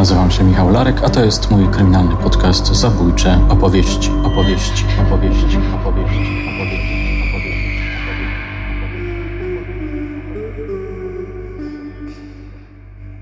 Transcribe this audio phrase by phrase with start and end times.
[0.00, 5.58] Nazywam się Michał Larek, a to jest mój kryminalny podcast Zabójcze opowieści, opowieści, opowieści, opowieści,
[5.74, 6.30] opowieści.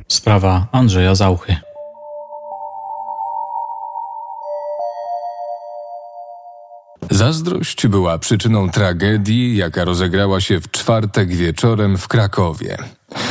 [0.09, 1.68] Sprawa Andrzeja Zauchy.
[7.19, 12.77] Zazdrość była przyczyną tragedii, jaka rozegrała się w czwartek wieczorem w Krakowie.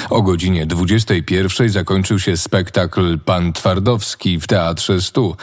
[0.10, 5.36] O godzinie 21 zakończył się spektakl Pan Twardowski w Teatrze Stu.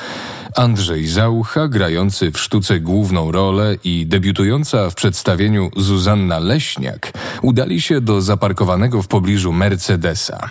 [0.56, 8.00] Andrzej Zaucha, grający w sztuce główną rolę i debiutująca w przedstawieniu Zuzanna Leśniak, udali się
[8.00, 10.50] do zaparkowanego w pobliżu Mercedesa.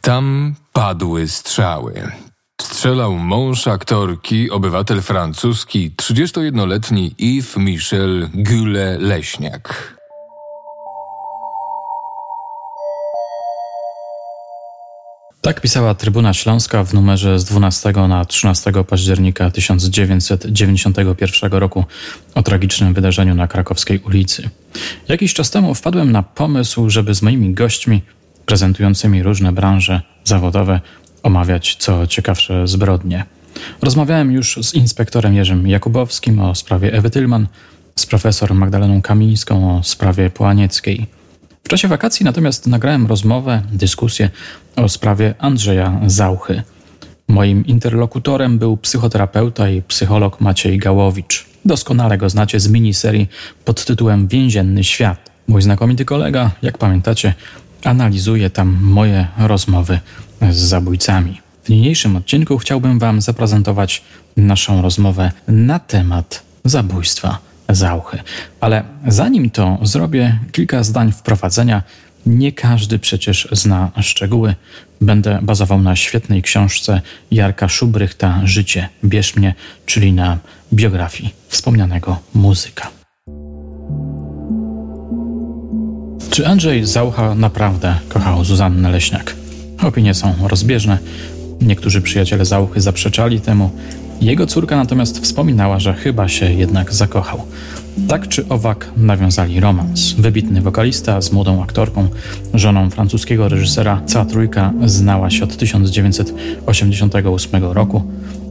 [0.00, 2.25] Tam padły strzały.
[2.62, 9.74] Strzelał mąż aktorki, obywatel francuski, 31-letni Yves Michel Gulle-Leśniak.
[15.40, 21.84] Tak pisała Trybuna Śląska w numerze z 12 na 13 października 1991 roku
[22.34, 24.50] o tragicznym wydarzeniu na krakowskiej ulicy.
[25.08, 28.02] Jakiś czas temu wpadłem na pomysł, żeby z moimi gośćmi
[28.46, 30.80] prezentującymi różne branże zawodowe
[31.26, 33.24] omawiać co ciekawsze zbrodnie.
[33.82, 37.46] Rozmawiałem już z inspektorem Jerzym Jakubowskim o sprawie Ewy Tylman,
[37.96, 41.06] z profesor Magdaleną Kamińską o sprawie Połanieckiej.
[41.64, 44.30] W czasie wakacji natomiast nagrałem rozmowę, dyskusję
[44.76, 46.62] o sprawie Andrzeja Zauchy.
[47.28, 51.46] Moim interlokutorem był psychoterapeuta i psycholog Maciej Gałowicz.
[51.64, 53.28] Doskonale go znacie z miniserii
[53.64, 55.30] pod tytułem Więzienny świat.
[55.48, 57.34] Mój znakomity kolega, jak pamiętacie,
[57.84, 59.98] analizuje tam moje rozmowy
[60.50, 61.40] z zabójcami.
[61.64, 64.02] W niniejszym odcinku chciałbym Wam zaprezentować
[64.36, 68.18] naszą rozmowę na temat zabójstwa Zauchy.
[68.60, 71.82] Ale zanim to zrobię, kilka zdań wprowadzenia.
[72.26, 74.54] Nie każdy przecież zna szczegóły.
[75.00, 77.00] Będę bazował na świetnej książce
[77.30, 79.54] Jarka Szubrychta Życie bierz mnie,
[79.86, 80.38] czyli na
[80.72, 82.90] biografii wspomnianego muzyka.
[86.30, 89.45] Czy Andrzej Zaucha naprawdę kochał Zuzannę Leśniak?
[89.82, 90.98] Opinie są rozbieżne.
[91.60, 93.70] Niektórzy przyjaciele Zauchy zaprzeczali temu.
[94.20, 97.42] Jego córka natomiast wspominała, że chyba się jednak zakochał.
[98.08, 100.12] Tak czy owak nawiązali romans.
[100.12, 102.08] Wybitny wokalista z młodą aktorką,
[102.54, 108.02] żoną francuskiego reżysera, cała trójka znała się od 1988 roku.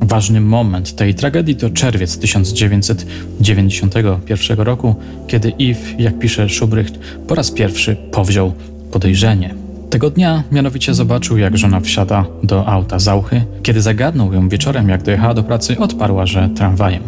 [0.01, 4.95] Ważny moment tej tragedii to czerwiec 1991 roku,
[5.27, 8.53] kiedy Yves, jak pisze Schubrecht, po raz pierwszy powziął
[8.91, 9.64] podejrzenie.
[9.95, 13.41] Tego dnia mianowicie zobaczył, jak żona wsiada do auta Zauchy.
[13.63, 17.03] Kiedy zagadnął ją wieczorem, jak dojechała do pracy, odparła, że tramwajem.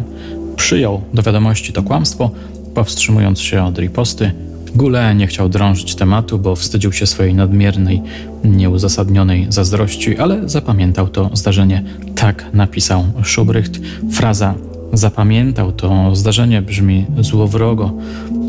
[0.56, 2.30] Przyjął do wiadomości to kłamstwo,
[2.74, 4.32] powstrzymując się od riposty.
[4.74, 8.02] Gule nie chciał drążyć tematu, bo wstydził się swojej nadmiernej,
[8.44, 11.84] nieuzasadnionej zazdrości, ale zapamiętał to zdarzenie.
[12.14, 13.80] Tak napisał Schubrecht.
[14.12, 14.54] Fraza
[14.92, 17.92] zapamiętał to zdarzenie brzmi złowrogo,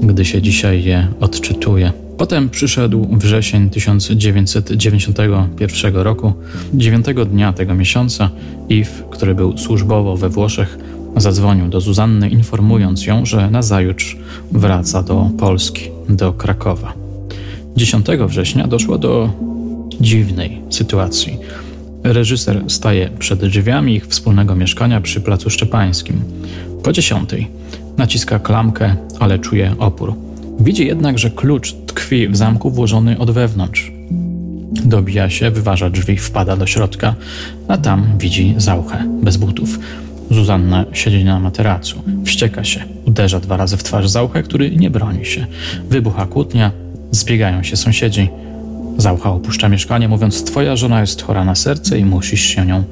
[0.04, 2.09] gdy się dzisiaj je odczytuje.
[2.20, 6.34] Potem przyszedł wrzesień 1991 roku.
[6.74, 8.30] Dziewiątego dnia tego miesiąca
[8.70, 10.78] Yves, który był służbowo we Włoszech,
[11.18, 14.18] zadzwonił do Zuzanny, informując ją, że nazajutrz
[14.52, 16.94] wraca do Polski, do Krakowa.
[17.76, 19.30] 10 września doszło do
[20.02, 21.38] dziwnej sytuacji.
[22.04, 26.22] Reżyser staje przed drzwiami ich wspólnego mieszkania przy Placu Szczepańskim.
[26.84, 27.48] Po dziesiątej
[27.98, 30.29] naciska klamkę, ale czuje opór.
[30.60, 33.92] Widzi jednak, że klucz tkwi w zamku włożony od wewnątrz.
[34.86, 37.16] Dobija się, wyważa drzwi, wpada do środka,
[37.68, 39.80] a tam widzi zauchę, bez butów.
[40.32, 45.26] Zuzanna siedzi na materacu, wścieka się, uderza dwa razy w twarz zauchę, który nie broni
[45.26, 45.48] się.
[45.90, 46.72] Wybucha kłótnia,
[47.12, 48.30] zbiegają się sąsiedzi.
[48.98, 52.84] Zaucha opuszcza mieszkanie, mówiąc: Twoja żona jest chora na serce i musisz się nią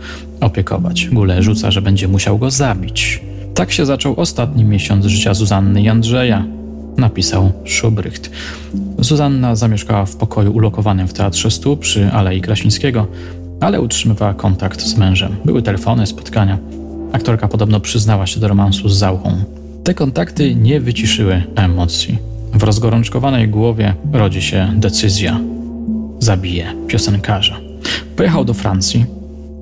[0.41, 1.07] opiekować.
[1.07, 3.21] Gule rzuca, że będzie musiał go zabić.
[3.53, 6.56] Tak się zaczął ostatni miesiąc życia Zuzanny i Andrzeja
[6.97, 8.31] napisał Schubrycht.
[8.99, 13.07] Zuzanna zamieszkała w pokoju ulokowanym w Teatrze Stu przy Alei Krasińskiego,
[13.59, 15.35] ale utrzymywała kontakt z mężem.
[15.45, 16.57] Były telefony, spotkania.
[17.11, 19.43] Aktorka podobno przyznała się do romansu z Zauchą.
[19.83, 22.17] Te kontakty nie wyciszyły emocji.
[22.53, 25.39] W rozgorączkowanej głowie rodzi się decyzja.
[26.19, 27.57] Zabije piosenkarza.
[28.15, 29.05] Pojechał do Francji.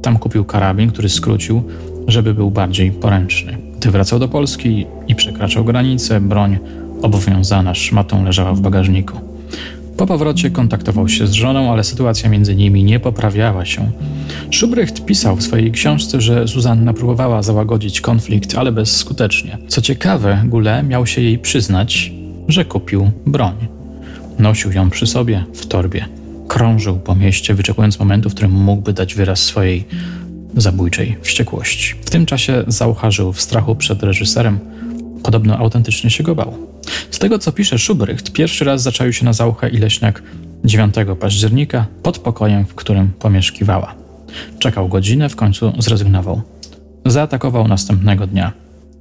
[0.02, 1.64] Tam kupił karabin, który skrócił,
[2.08, 3.58] żeby był bardziej poręczny.
[3.80, 6.58] Gdy wracał do Polski i przekraczał granicę, broń
[7.06, 9.20] obowiązana szmatą leżała w bagażniku.
[9.98, 13.92] Po powrocie kontaktował się z żoną, ale sytuacja między nimi nie poprawiała się.
[14.54, 19.58] Schubrecht pisał w swojej książce, że Zuzanna próbowała załagodzić konflikt, ale bezskutecznie.
[19.68, 22.12] Co ciekawe, Gule miał się jej przyznać,
[22.48, 23.56] że kupił broń.
[24.40, 26.06] Nosił ją przy sobie w torbie.
[26.48, 29.86] Krążył po mieście, wyczekując momentu, w którym mógłby dać wyraz swojej
[30.58, 31.94] zabójczej wściekłości.
[32.02, 34.60] W tym czasie Zaucha żył w strachu przed reżyserem,
[35.26, 36.58] podobno autentycznie się go bał.
[37.12, 40.24] Z tego co pisze Schubert, pierwszy raz zaczaił się na Zauchę i Leśniak
[40.66, 43.96] 9 października pod pokojem, w którym pomieszkiwała.
[44.60, 46.42] Czekał godzinę, w końcu zrezygnował.
[47.06, 48.52] Zaatakował następnego dnia,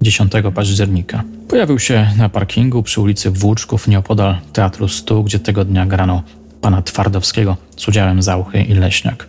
[0.02, 1.24] 10 października.
[1.48, 6.22] Pojawił się na parkingu przy ulicy Włóczków nieopodal Teatru Stu, gdzie tego dnia grano
[6.60, 9.28] pana Twardowskiego z udziałem Zauchy i Leśniak.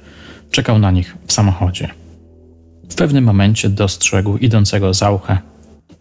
[0.51, 1.89] Czekał na nich w samochodzie.
[2.89, 5.37] W pewnym momencie dostrzegł idącego Zauchę,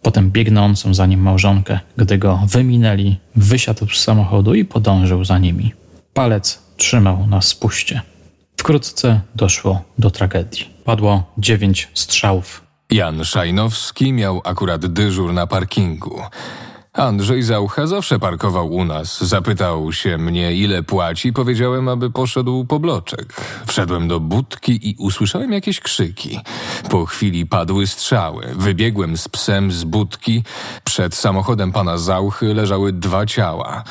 [0.05, 1.79] potem biegnącą za nim małżonkę.
[1.97, 5.73] Gdy go wyminęli, wysiadł z samochodu i podążył za nimi.
[6.13, 8.01] Palec trzymał na spuście.
[8.57, 10.69] Wkrótce doszło do tragedii.
[10.83, 12.63] Padło dziewięć strzałów.
[12.91, 16.21] Jan Szajnowski miał akurat dyżur na parkingu.
[16.95, 19.23] Andrzej Zaucha zawsze parkował u nas.
[19.23, 21.33] Zapytał się mnie, ile płaci.
[21.33, 23.33] Powiedziałem, aby poszedł po bloczek.
[23.67, 26.39] Wszedłem do budki i usłyszałem jakieś krzyki.
[26.89, 28.47] Po chwili padły strzały.
[28.55, 30.43] Wybiegłem z psem z budki.
[30.83, 33.83] Przed samochodem pana Zauchy leżały dwa ciała.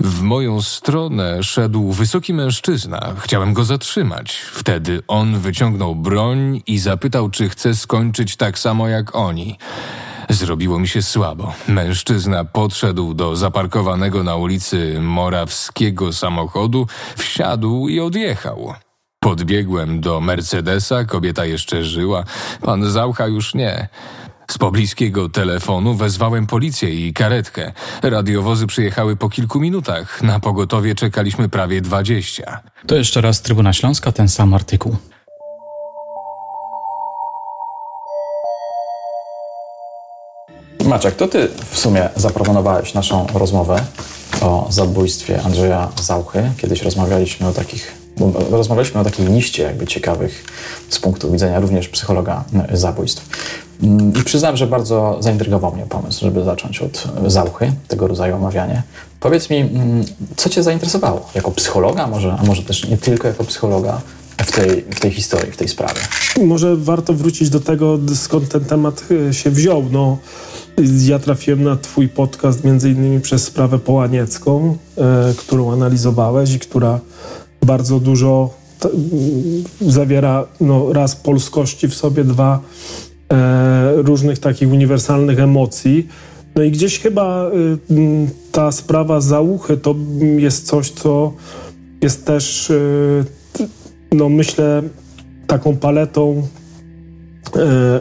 [0.00, 3.14] W moją stronę szedł wysoki mężczyzna.
[3.18, 4.32] Chciałem go zatrzymać.
[4.32, 9.58] Wtedy on wyciągnął broń i zapytał, czy chce skończyć tak samo jak oni.
[10.30, 11.52] Zrobiło mi się słabo.
[11.68, 16.86] Mężczyzna podszedł do zaparkowanego na ulicy Morawskiego samochodu,
[17.16, 18.74] wsiadł i odjechał.
[19.20, 22.24] Podbiegłem do Mercedesa, kobieta jeszcze żyła,
[22.62, 23.88] pan Zaucha już nie.
[24.50, 27.72] Z pobliskiego telefonu wezwałem policję i karetkę.
[28.02, 30.22] Radiowozy przyjechały po kilku minutach.
[30.22, 32.60] Na pogotowie czekaliśmy prawie dwadzieścia.
[32.86, 34.96] To jeszcze raz Trybuna Śląska, ten sam artykuł.
[40.86, 43.84] Maciek, to ty w sumie zaproponowałeś naszą rozmowę
[44.40, 46.52] o zabójstwie Andrzeja Zauchy.
[46.58, 47.94] Kiedyś rozmawialiśmy o takich,
[48.50, 50.44] rozmawialiśmy o takiej liście jakby ciekawych
[50.88, 53.28] z punktu widzenia również psychologa zabójstw.
[54.20, 58.82] I przyznam, że bardzo zaintrygował mnie pomysł, żeby zacząć od Zauchy, tego rodzaju omawianie.
[59.20, 59.70] Powiedz mi,
[60.36, 61.28] co cię zainteresowało?
[61.34, 64.00] Jako psychologa może, a może też nie tylko jako psychologa
[64.38, 66.00] w tej, w tej historii, w tej sprawie?
[66.44, 69.84] Może warto wrócić do tego, skąd ten temat e, się wziął.
[69.90, 70.18] No,
[71.06, 77.00] ja trafiłem na Twój podcast między innymi przez sprawę połaniecką, e, którą analizowałeś i która
[77.62, 78.50] bardzo dużo
[78.80, 78.88] t,
[79.80, 82.60] zawiera no, raz polskości w sobie, dwa
[83.32, 86.08] e, różnych takich uniwersalnych emocji.
[86.54, 87.50] No i gdzieś chyba e,
[88.52, 89.94] ta sprawa zauchy to
[90.38, 91.32] jest coś, co
[92.02, 93.64] jest też, e,
[94.12, 94.82] no myślę,
[95.46, 96.46] taką paletą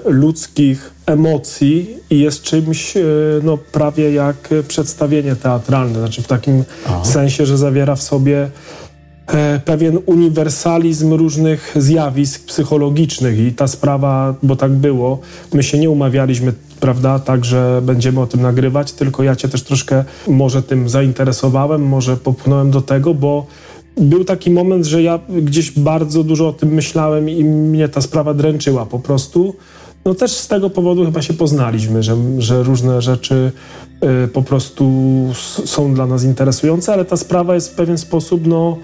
[0.06, 3.04] ludzkich emocji i jest czymś e,
[3.44, 7.06] no, prawie jak przedstawienie teatralne, znaczy w takim Aha.
[7.06, 8.50] sensie, że zawiera w sobie
[9.28, 15.20] e, pewien uniwersalizm różnych zjawisk psychologicznych i ta sprawa, bo tak było,
[15.54, 19.64] my się nie umawialiśmy, prawda, tak, że będziemy o tym nagrywać, tylko ja cię też
[19.64, 23.46] troszkę może tym zainteresowałem, może popchnąłem do tego, bo
[23.98, 28.34] był taki moment, że ja gdzieś bardzo dużo o tym myślałem i mnie ta sprawa
[28.34, 29.56] dręczyła po prostu.
[30.06, 33.52] No też z tego powodu chyba się poznaliśmy, że, że różne rzeczy
[34.26, 34.92] y, po prostu
[35.66, 38.78] są dla nas interesujące, ale ta sprawa jest w pewien sposób, no,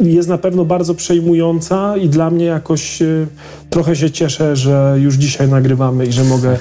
[0.00, 3.26] jest na pewno bardzo przejmująca i dla mnie jakoś y,
[3.70, 6.58] trochę się cieszę, że już dzisiaj nagrywamy i że mogę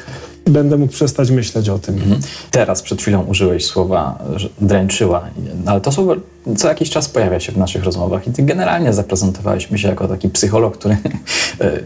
[0.50, 1.96] będę mógł przestać myśleć o tym.
[1.96, 2.22] Mhm.
[2.52, 4.20] Teraz przed chwilą użyłeś słowa
[4.62, 5.30] dręczyła,
[5.66, 6.16] ale to słowo
[6.56, 10.08] co jakiś czas pojawia się w naszych rozmowach i ty generalnie zaprezentowałeś mi się jako
[10.08, 10.98] taki psycholog, który
[11.62, 11.80] e, e,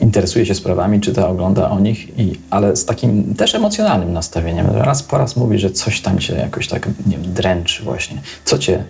[0.00, 4.66] interesuje się sprawami, czyta, ogląda o nich, i, ale z takim też emocjonalnym nastawieniem.
[4.66, 8.22] Raz po raz mówi, że coś tam cię jakoś tak nie wiem, dręczy właśnie.
[8.44, 8.84] Co cię,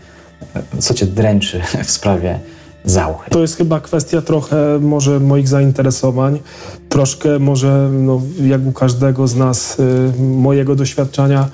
[0.79, 2.41] co cię dręczy w sprawie
[2.85, 3.31] Zauchy.
[3.31, 6.41] To jest chyba kwestia trochę może moich zainteresowań,
[6.89, 11.49] troszkę może no, jak u każdego z nas y, mojego doświadczenia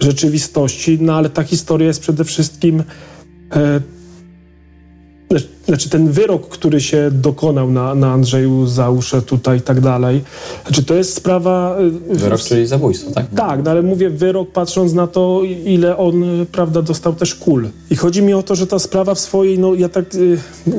[0.00, 2.84] rzeczywistości, no ale ta historia jest przede wszystkim y,
[5.66, 10.22] znaczy ten wyrok, który się dokonał na, na Andrzeju Załusze tutaj i tak dalej,
[10.66, 11.76] znaczy to jest sprawa...
[12.10, 13.26] Y, wyrok, czyli zabójstwo, tak?
[13.36, 17.68] Tak, no ale mówię wyrok patrząc na to, ile on, prawda, dostał też kul.
[17.90, 20.38] I chodzi mi o to, że ta sprawa w swojej, no ja tak, y,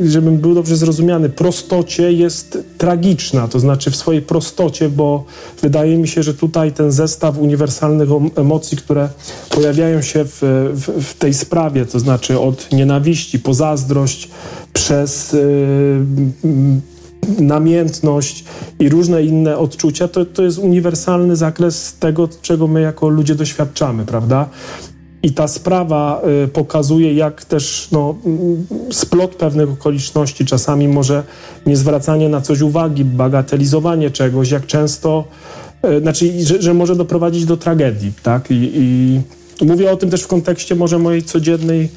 [0.09, 5.23] żebym był dobrze zrozumiany, prostocie jest tragiczna, to znaczy w swojej prostocie, bo
[5.61, 9.09] wydaje mi się, że tutaj ten zestaw uniwersalnych emocji, które
[9.49, 10.39] pojawiają się w,
[10.73, 14.29] w, w tej sprawie, to znaczy od nienawiści po zazdrość,
[14.73, 16.05] przez y,
[17.39, 18.43] namiętność
[18.79, 24.05] i różne inne odczucia, to, to jest uniwersalny zakres tego, czego my jako ludzie doświadczamy,
[24.05, 24.49] prawda?
[25.23, 31.23] I ta sprawa y, pokazuje, jak też no, mm, splot pewnych okoliczności, czasami może
[31.65, 35.23] niezwracanie na coś uwagi, bagatelizowanie czegoś, jak często,
[35.85, 38.51] y, znaczy, że, że może doprowadzić do tragedii, tak?
[38.51, 41.89] I, i mówię o tym też w kontekście może mojej codziennej,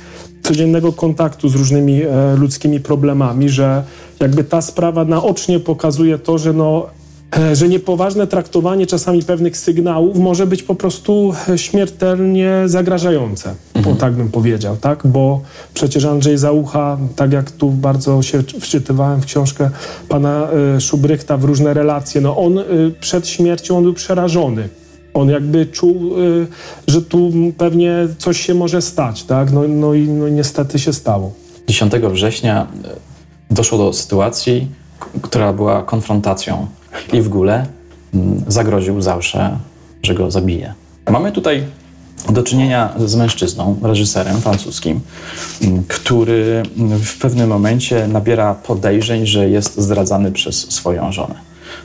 [0.48, 3.84] codziennego kontaktu z różnymi e, ludzkimi problemami, że
[4.20, 6.86] jakby ta sprawa naocznie pokazuje to, że no
[7.38, 13.96] E, że niepoważne traktowanie czasami pewnych sygnałów może być po prostu e, śmiertelnie zagrażające, mhm.
[13.96, 15.06] tak bym powiedział, tak?
[15.06, 15.40] Bo
[15.74, 19.70] przecież Andrzej Załucha, tak jak tu bardzo się wczytywałem w książkę
[20.08, 20.48] pana
[20.80, 22.58] Szubrychta w różne relacje, no on
[23.00, 24.68] przed śmiercią on był przerażony.
[25.16, 26.10] On jakby czuł,
[26.86, 29.52] że tu pewnie coś się może stać, tak?
[29.52, 31.32] No, no i no niestety się stało.
[31.68, 32.66] 10 września
[33.50, 34.68] doszło do sytuacji,
[35.22, 36.66] która była konfrontacją
[37.12, 37.66] i w ogóle
[38.14, 39.58] mm, zagroził Zausze,
[40.02, 40.74] że go zabije.
[41.10, 41.64] Mamy tutaj
[42.30, 45.00] do czynienia z mężczyzną, reżyserem francuskim,
[45.62, 46.62] mm, który
[47.04, 51.34] w pewnym momencie nabiera podejrzeń, że jest zdradzany przez swoją żonę.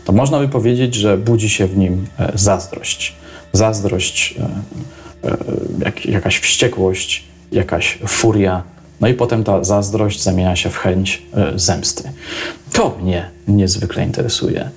[0.06, 3.16] To można by powiedzieć, że budzi się w nim e, zazdrość.
[3.54, 5.38] Zazdrość, e, e,
[5.80, 8.64] jak, jakaś wściekłość, jakaś furia.
[9.02, 11.22] No i potem ta zazdrość zamienia się w chęć
[11.56, 12.04] zemsty.
[12.74, 14.70] To mnie niezwykle interesuje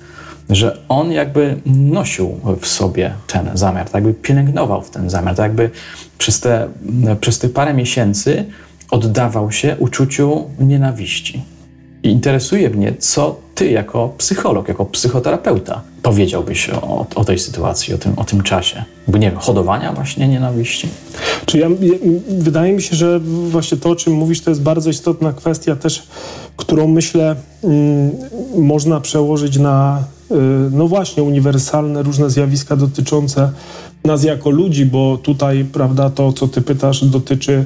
[0.49, 5.43] że on jakby nosił w sobie ten zamiar, tak jakby pielęgnował w ten zamiar, tak
[5.43, 5.69] jakby
[6.17, 6.67] przez te,
[7.21, 8.45] przez te parę miesięcy
[8.91, 11.54] oddawał się uczuciu nienawiści.
[12.09, 18.13] Interesuje mnie, co ty jako psycholog, jako psychoterapeuta powiedziałbyś o, o tej sytuacji, o tym,
[18.17, 18.83] o tym czasie?
[19.07, 20.87] Bo nie wiem, hodowania właśnie nienawiści?
[21.45, 21.67] Czy ja,
[22.27, 23.19] wydaje mi się, że
[23.49, 26.07] właśnie to, o czym mówisz, to jest bardzo istotna kwestia też,
[26.57, 28.11] którą myślę mm,
[28.55, 30.35] można przełożyć na y,
[30.71, 33.51] no właśnie uniwersalne różne zjawiska dotyczące
[34.03, 37.65] nas jako ludzi, bo tutaj, prawda, to, co ty pytasz, dotyczy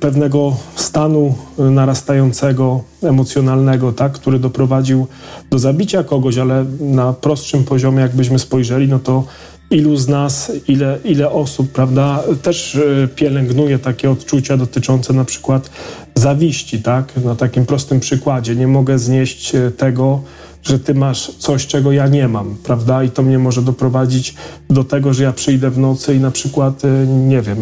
[0.00, 5.06] pewnego stanu narastającego, emocjonalnego, tak, który doprowadził
[5.50, 9.24] do zabicia kogoś, ale na prostszym poziomie, jakbyśmy spojrzeli, no to
[9.72, 15.70] ilu z nas, ile, ile osób, prawda, też e, pielęgnuje takie odczucia dotyczące na przykład
[16.14, 18.56] zawiści, tak, na takim prostym przykładzie.
[18.56, 20.20] Nie mogę znieść e, tego,
[20.62, 23.04] że ty masz coś, czego ja nie mam, prawda?
[23.04, 24.34] I to mnie może doprowadzić
[24.70, 27.58] do tego, że ja przyjdę w nocy i na przykład, y, nie wiem,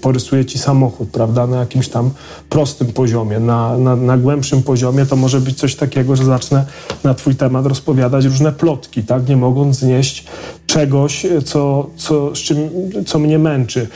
[0.00, 1.46] porysuję ci samochód, prawda?
[1.46, 2.10] Na jakimś tam
[2.48, 6.66] prostym poziomie, na, na, na głębszym poziomie to może być coś takiego, że zacznę
[7.04, 9.28] na twój temat rozpowiadać różne plotki, tak?
[9.28, 10.24] Nie mogąc znieść
[10.66, 12.56] czegoś, co, co, z czym,
[13.06, 13.88] co mnie męczy.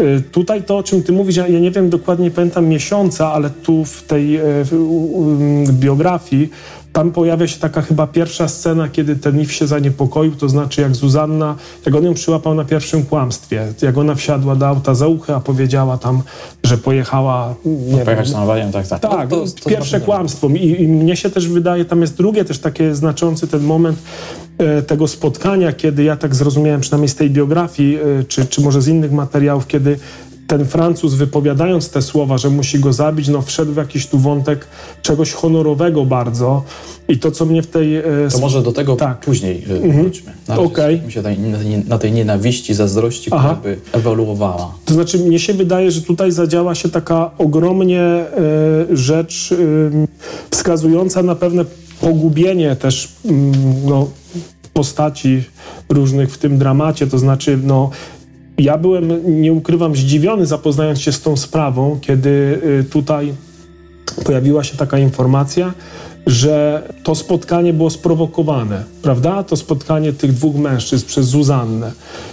[0.00, 3.84] Y, tutaj to, o czym ty mówisz, ja, nie wiem dokładnie, pamiętam miesiąca, ale tu
[3.84, 4.64] w tej y,
[5.64, 6.50] w biografii
[6.94, 10.94] tam pojawia się taka chyba pierwsza scena, kiedy ten If się zaniepokoił, to znaczy jak
[10.94, 15.34] Zuzanna, jak on ją przyłapał na pierwszym kłamstwie, jak ona wsiadła do auta za uchy,
[15.34, 16.22] a powiedziała tam,
[16.64, 17.54] że pojechała...
[17.64, 19.00] Nie Pojechać wiem, na tak, tak.
[19.00, 20.48] Tak, no, to, to pierwsze kłamstwo.
[20.48, 23.98] I, I, mnie się też wydaje, tam jest drugie też takie znaczący ten moment
[24.58, 28.82] e, tego spotkania, kiedy ja tak zrozumiałem, przynajmniej z tej biografii, e, czy, czy może
[28.82, 29.98] z innych materiałów, kiedy
[30.46, 34.66] ten Francuz wypowiadając te słowa, że musi go zabić, no wszedł w jakiś tu wątek
[35.02, 36.62] czegoś honorowego bardzo
[37.08, 37.96] i to, co mnie w tej...
[37.96, 39.20] E, to może do tego tak.
[39.20, 40.02] później e, mhm.
[40.02, 40.32] wróćmy.
[40.48, 41.00] Na, okay.
[41.88, 43.56] na tej nienawiści, zazdrości, Aha.
[43.60, 44.74] która by ewoluowała.
[44.84, 48.26] To znaczy, mnie się wydaje, że tutaj zadziała się taka ogromnie e,
[48.92, 49.56] rzecz e,
[50.50, 51.64] wskazująca na pewne
[52.00, 53.52] pogubienie też mm,
[53.84, 54.08] no,
[54.72, 55.42] postaci
[55.88, 57.90] różnych w tym dramacie, to znaczy no,
[58.58, 63.34] ja byłem, nie ukrywam, zdziwiony zapoznając się z tą sprawą, kiedy y, tutaj
[64.24, 65.74] pojawiła się taka informacja,
[66.26, 69.42] że to spotkanie było sprowokowane, prawda?
[69.42, 71.92] To spotkanie tych dwóch mężczyzn przez Zuzannę.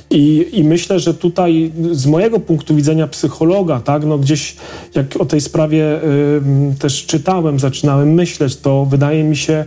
[0.10, 4.56] I, I myślę, że tutaj z mojego punktu widzenia psychologa, tak, no gdzieś
[4.96, 9.66] jak o tej sprawie y, też czytałem, zaczynałem myśleć, to wydaje mi się,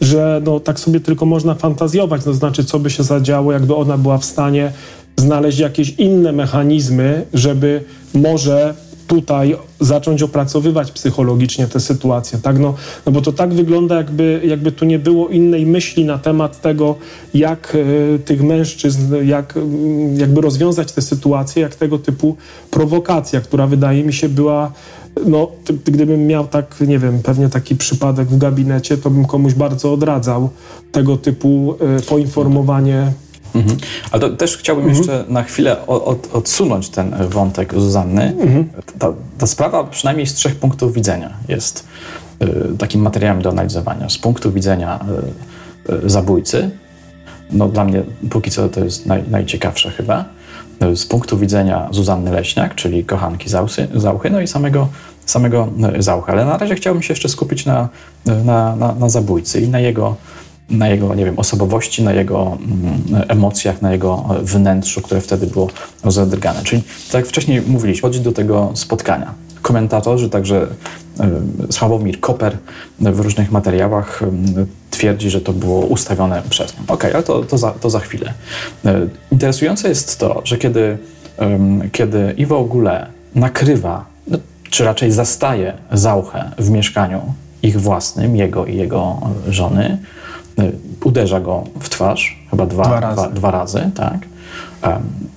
[0.00, 3.98] że no tak sobie tylko można fantazjować, to znaczy co by się zadziało, jakby ona
[3.98, 4.72] była w stanie
[5.18, 7.84] znaleźć jakieś inne mechanizmy, żeby
[8.14, 8.74] może
[9.06, 12.58] tutaj zacząć opracowywać psychologicznie tę sytuację, tak?
[12.58, 12.74] No,
[13.06, 16.94] no bo to tak wygląda, jakby, jakby tu nie było innej myśli na temat tego,
[17.34, 19.60] jak y, tych mężczyzn, jak y,
[20.16, 22.36] jakby rozwiązać tę sytuację, jak tego typu
[22.70, 24.72] prowokacja, która wydaje mi się była
[25.26, 25.50] no,
[25.84, 30.50] gdybym miał tak, nie wiem, pewnie taki przypadek w gabinecie, to bym komuś bardzo odradzał
[30.92, 33.12] tego typu y, poinformowanie
[33.54, 33.76] Mhm.
[34.10, 34.98] Ale to też chciałbym mhm.
[34.98, 38.22] jeszcze na chwilę od, odsunąć ten wątek Zuzanny.
[38.40, 38.68] Mhm.
[38.98, 41.86] Ta, ta, sprawa przynajmniej z trzech punktów widzenia jest
[42.42, 44.08] y, takim materiałem do analizowania.
[44.08, 45.00] Z punktu widzenia
[45.88, 46.70] y, y, zabójcy,
[47.50, 50.24] no dla mnie póki co to jest naj, najciekawsze chyba.
[50.94, 54.88] z punktu widzenia Zuzanny Leśniak, czyli kochanki Załsy, Zauchy, no i samego,
[55.26, 56.32] samego Zaucha.
[56.32, 57.88] Ale na razie chciałbym się jeszcze skupić na,
[58.26, 60.16] na, na, na zabójcy i na jego
[60.70, 65.68] na jego, nie wiem, osobowości, na jego mm, emocjach, na jego wnętrzu, które wtedy było
[66.04, 66.62] rozedrgane.
[66.64, 69.34] Czyli tak jak wcześniej mówiliśmy, chodzi do tego spotkania.
[69.62, 70.66] Komentatorzy, także
[71.70, 72.58] Sławomir Koper
[73.00, 74.22] w różnych materiałach
[74.90, 76.82] twierdzi, że to było ustawione przez nią.
[76.82, 78.34] Okej, okay, ale to, to, za, to za chwilę.
[78.86, 80.98] Y, interesujące jest to, że kiedy,
[81.92, 84.38] kiedy Iwo Gule nakrywa, no,
[84.70, 87.20] czy raczej zastaje Zauchę w mieszkaniu
[87.62, 89.98] ich własnym, jego i jego żony,
[91.04, 94.18] uderza go w twarz, chyba dwa, dwa razy, dwa, dwa razy tak.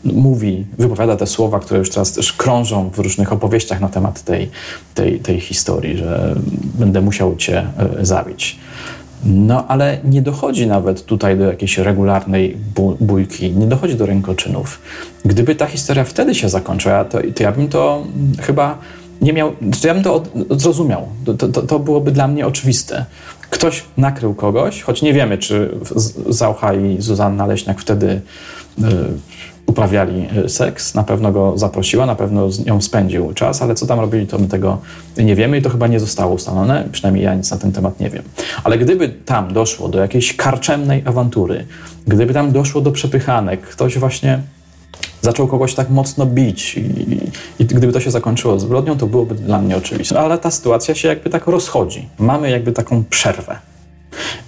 [0.04, 4.50] Mówi, wypowiada te słowa, które już teraz też krążą w różnych opowieściach na temat tej,
[4.96, 7.68] tej, tej historii, że będę musiał cię
[8.00, 8.60] e, zabić.
[9.26, 12.58] No ale nie dochodzi nawet tutaj do jakiejś regularnej
[13.00, 14.82] bójki, nie dochodzi do rękoczynów.
[15.26, 18.04] Gdyby ta historia wtedy się zakończyła, to, to ja bym to
[18.40, 18.78] chyba
[19.22, 19.52] nie miał,
[19.82, 21.08] to ja bym to zrozumiał.
[21.26, 23.06] To, to, to byłoby dla mnie oczywiste
[23.52, 25.78] ktoś nakrył kogoś, choć nie wiemy, czy
[26.30, 28.22] Zaucha i Zuzanna Leśniak wtedy
[28.80, 28.82] y,
[29.66, 30.96] uprawiali e, seks.
[30.96, 34.40] Na pewno go zaprosiła, na pewno z nią spędził czas, ale co tam robili, to
[34.40, 34.78] my tego
[35.18, 36.88] nie wiemy i to chyba nie zostało ustalone.
[36.92, 38.24] Przynajmniej ja nic na ten temat nie wiem.
[38.64, 41.66] Ale gdyby tam doszło do jakiejś karczemnej awantury,
[42.08, 44.42] gdyby tam doszło do przepychanek, ktoś właśnie
[45.22, 46.82] zaczął kogoś tak mocno bić i,
[47.60, 50.20] i, gdyby to się zakończyło zbrodnią, to byłoby dla mnie oczywiste.
[50.20, 52.10] Ale ta sytuacja się jakby tak rozchodzi.
[52.20, 53.60] Mamy jakby taką przerwę.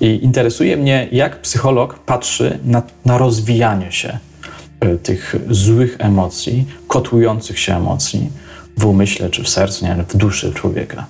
[0.02, 4.18] I interesuje mnie, jak psycholog patrzy na, na rozwijanie się
[4.86, 8.30] y, tych złych emocji, kotłujących się emocji
[8.78, 11.06] w umyśle czy w sercu, nie w duszy człowieka.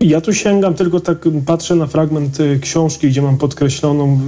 [0.00, 3.38] Ja tu sięgam, tylko tak patrzę na fragment y, książki, gdzie mam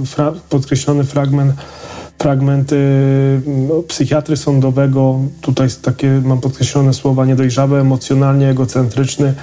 [0.05, 1.53] fra, podkreślony fragment
[2.19, 2.77] fragmenty
[3.47, 9.33] no, psychiatry sądowego, tutaj takie mam podkreślone słowa, niedojrzały, emocjonalnie egocentryczny,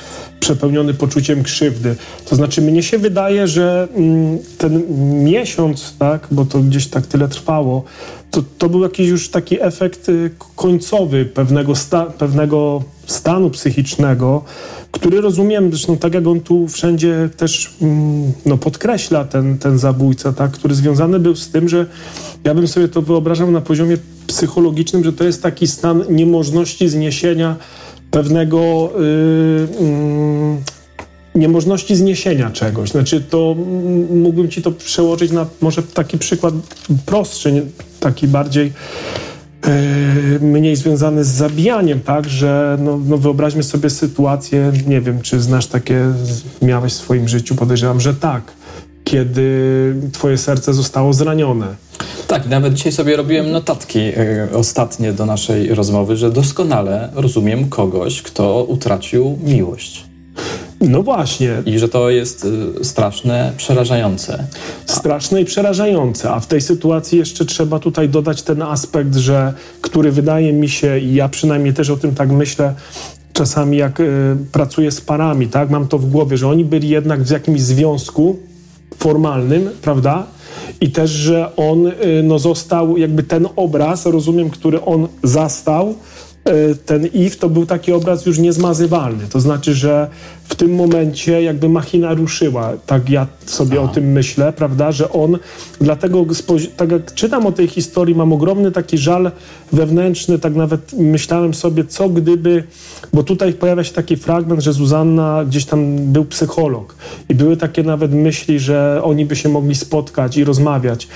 [0.41, 1.97] przepełniony poczuciem krzywdy.
[2.29, 4.83] To znaczy mnie się wydaje, że mm, ten
[5.25, 7.85] miesiąc, tak, bo to gdzieś tak tyle trwało,
[8.31, 14.45] to, to był jakiś już taki efekt y, końcowy pewnego, sta, pewnego stanu psychicznego,
[14.93, 20.33] który rozumiem, zresztą tak jak on tu wszędzie też mm, no, podkreśla ten, ten zabójca,
[20.33, 21.87] tak, który związany był z tym, że
[22.45, 27.57] ja bym sobie to wyobrażał na poziomie psychologicznym, że to jest taki stan niemożności zniesienia
[28.11, 30.78] pewnego yy, yy,
[31.39, 32.91] niemożności zniesienia czegoś.
[32.91, 33.57] Znaczy to
[34.11, 36.55] mógłbym ci to przełożyć na może taki przykład
[37.07, 37.67] prostszy,
[38.01, 38.73] taki bardziej
[39.67, 45.41] yy, mniej związany z zabijaniem, tak, że no, no wyobraźmy sobie sytuację, nie wiem, czy
[45.41, 46.05] znasz takie,
[46.63, 48.43] miałeś w swoim życiu, podejrzewam, że tak,
[49.05, 51.75] kiedy twoje serce zostało zranione
[52.29, 58.23] tak, nawet dzisiaj sobie robiłem notatki y, ostatnie do naszej rozmowy, że doskonale rozumiem kogoś,
[58.23, 60.08] kto utracił miłość.
[60.81, 61.63] No właśnie.
[61.67, 62.45] I że to jest
[62.81, 64.45] y, straszne, przerażające.
[64.87, 70.13] Straszne i przerażające, a w tej sytuacji jeszcze trzeba tutaj dodać ten aspekt, że który
[70.13, 72.75] wydaje mi się, i ja przynajmniej też o tym tak myślę,
[73.33, 77.23] czasami jak y, pracuję z parami, tak, mam to w głowie, że oni byli jednak
[77.23, 78.39] w jakimś związku
[78.99, 80.27] formalnym, prawda?
[80.81, 85.95] i też, że on y, no, został, jakby ten obraz, rozumiem, który on zastał,
[86.87, 89.25] ten If to był taki obraz już niezmazywalny.
[89.31, 90.09] To znaczy, że
[90.45, 92.73] w tym momencie jakby machina ruszyła.
[92.87, 93.91] Tak ja sobie Aha.
[93.91, 95.39] o tym myślę, prawda, że on
[95.81, 96.27] dlatego,
[96.77, 99.31] tak jak czytam o tej historii, mam ogromny taki żal
[99.73, 102.65] wewnętrzny, tak nawet myślałem sobie, co gdyby,
[103.13, 106.95] bo tutaj pojawia się taki fragment, że Zuzanna, gdzieś tam był psycholog
[107.29, 111.09] i były takie nawet myśli, że oni by się mogli spotkać i rozmawiać.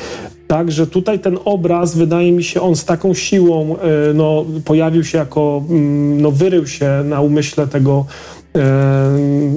[0.53, 5.19] Także tutaj ten obraz, wydaje mi się, on z taką siłą e, no, pojawił się
[5.19, 8.05] jako, mm, no, wyrył się na umyśle tego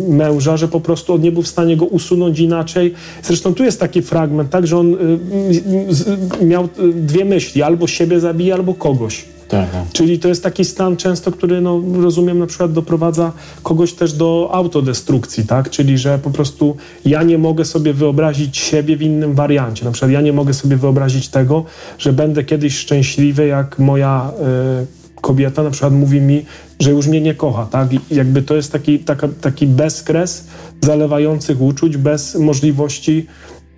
[0.09, 2.93] męża, że po prostu on nie był w stanie go usunąć inaczej.
[3.23, 8.53] Zresztą tu jest taki fragment, tak, że on y, miał dwie myśli, albo siebie zabije,
[8.53, 9.25] albo kogoś.
[9.47, 9.83] Tak, tak.
[9.93, 13.31] Czyli to jest taki stan często, który, no, rozumiem, na przykład doprowadza
[13.63, 15.69] kogoś też do autodestrukcji, tak?
[15.69, 19.85] Czyli, że po prostu ja nie mogę sobie wyobrazić siebie w innym wariancie.
[19.85, 21.65] Na przykład ja nie mogę sobie wyobrazić tego,
[21.97, 24.31] że będę kiedyś szczęśliwy, jak moja
[24.81, 26.45] y, kobieta na przykład mówi mi,
[26.79, 27.93] że już mnie nie kocha, tak?
[27.93, 30.47] I jakby to jest taki, taka, taki bezkres
[30.81, 33.27] zalewających uczuć, bez możliwości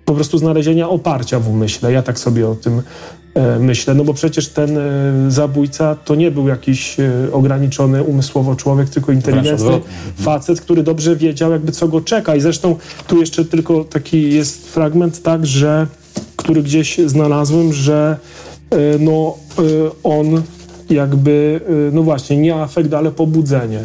[0.04, 1.92] po prostu znalezienia oparcia w umyśle.
[1.92, 2.82] Ja tak sobie o tym
[3.60, 4.82] myślę, no bo przecież ten e,
[5.28, 9.80] zabójca to nie był jakiś e, ograniczony umysłowo człowiek, tylko inteligentny
[10.16, 12.36] facet, który dobrze wiedział jakby co go czeka.
[12.36, 15.86] I zresztą tu jeszcze tylko taki jest fragment, tak, że
[16.36, 18.16] który gdzieś znalazłem, że
[18.70, 19.62] e, no, e,
[20.02, 20.42] on
[20.90, 21.60] jakby,
[21.92, 23.80] no właśnie, nie afekt, ale pobudzenie.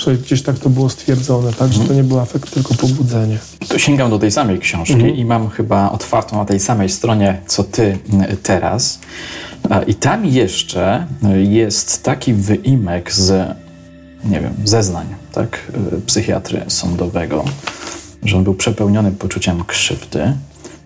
[0.00, 1.72] Że gdzieś tak to było stwierdzone, tak?
[1.72, 3.38] Że to nie był afekt, tylko pobudzenie.
[3.68, 5.16] To sięgam do tej samej książki Mhm.
[5.16, 7.98] i mam chyba otwartą na tej samej stronie, co ty
[8.32, 8.98] y, teraz.
[9.86, 13.56] I tam jeszcze y, jest taki wyimek z,
[14.24, 17.44] nie wiem, zeznań, tak, y, psychiatry sądowego,
[18.22, 20.32] że on był przepełniony poczuciem krzywdy,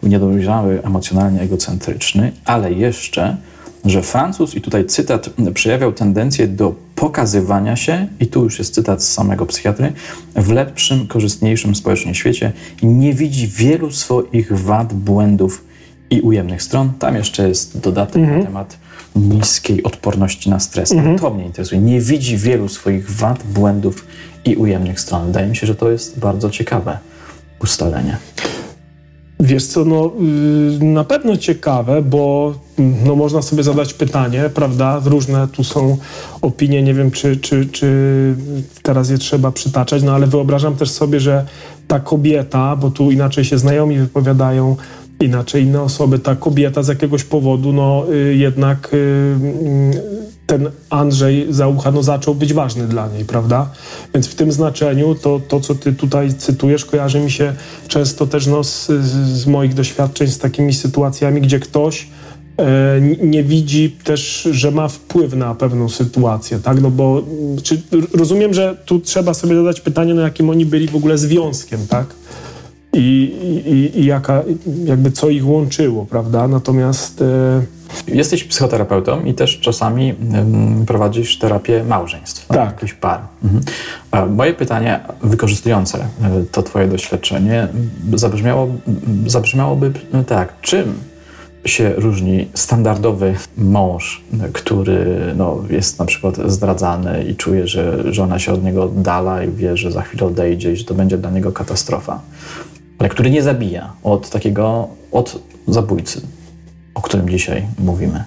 [0.01, 3.37] był niedojrzały, emocjonalnie egocentryczny, ale jeszcze,
[3.85, 9.03] że Francuz, i tutaj cytat, przejawiał tendencję do pokazywania się, i tu już jest cytat
[9.03, 9.93] z samego psychiatry,
[10.37, 15.65] w lepszym, korzystniejszym społecznie świecie nie widzi wielu swoich wad, błędów
[16.11, 16.93] i ujemnych stron.
[16.99, 18.79] Tam jeszcze jest dodatek na temat
[19.17, 20.95] niskiej odporności na stres.
[21.21, 21.81] To mnie interesuje.
[21.81, 24.07] Nie widzi wielu swoich wad, błędów
[24.45, 25.27] i ujemnych stron.
[25.27, 26.99] Wydaje mi się, że to jest bardzo ciekawe
[27.63, 28.17] ustalenie.
[29.41, 30.13] Wiesz co, no
[30.81, 32.55] y, na pewno ciekawe, bo
[33.07, 35.01] no, można sobie zadać pytanie, prawda?
[35.05, 35.97] Różne tu są
[36.43, 37.89] opinie, nie wiem czy, czy, czy
[38.83, 41.47] teraz je trzeba przytaczać, no ale wyobrażam też sobie, że
[41.89, 44.77] ta kobieta, bo tu inaczej się znajomi wypowiadają,
[45.21, 51.47] inaczej inne osoby, ta kobieta z jakiegoś powodu, no y, jednak y, y, ten Andrzej
[51.51, 53.71] Zaucha no, zaczął być ważny dla niej, prawda?
[54.15, 57.55] Więc w tym znaczeniu to, to co ty tutaj cytujesz, kojarzy mi się
[57.89, 58.87] często też no, z,
[59.27, 62.09] z moich doświadczeń z takimi sytuacjami, gdzie ktoś
[62.59, 66.81] e, nie widzi też, że ma wpływ na pewną sytuację, tak?
[66.81, 67.83] No bo mm, czy,
[68.15, 72.07] rozumiem, że tu trzeba sobie zadać pytanie, no jakim oni byli w ogóle związkiem, tak?
[72.93, 73.33] I,
[73.67, 74.43] i, i jaka,
[74.85, 76.49] jakby co ich łączyło, prawda?
[76.49, 77.63] Natomiast e,
[78.07, 80.15] Jesteś psychoterapeutą i też czasami
[80.87, 82.71] prowadzisz terapię małżeństw, Tak.
[82.71, 83.21] jakichś par.
[83.45, 83.65] Mhm.
[84.37, 87.69] Moje pytanie wykorzystujące y, to twoje doświadczenie
[88.15, 88.69] zabrzmiało,
[89.27, 90.95] zabrzmiałoby no tak, czym
[91.65, 98.53] się różni standardowy mąż, który no, jest na przykład zdradzany i czuje, że żona się
[98.53, 101.53] od niego oddala i wie, że za chwilę odejdzie i że to będzie dla niego
[101.53, 102.21] katastrofa,
[102.99, 106.21] ale który nie zabija od takiego, od zabójcy,
[106.95, 108.25] o którym dzisiaj mówimy.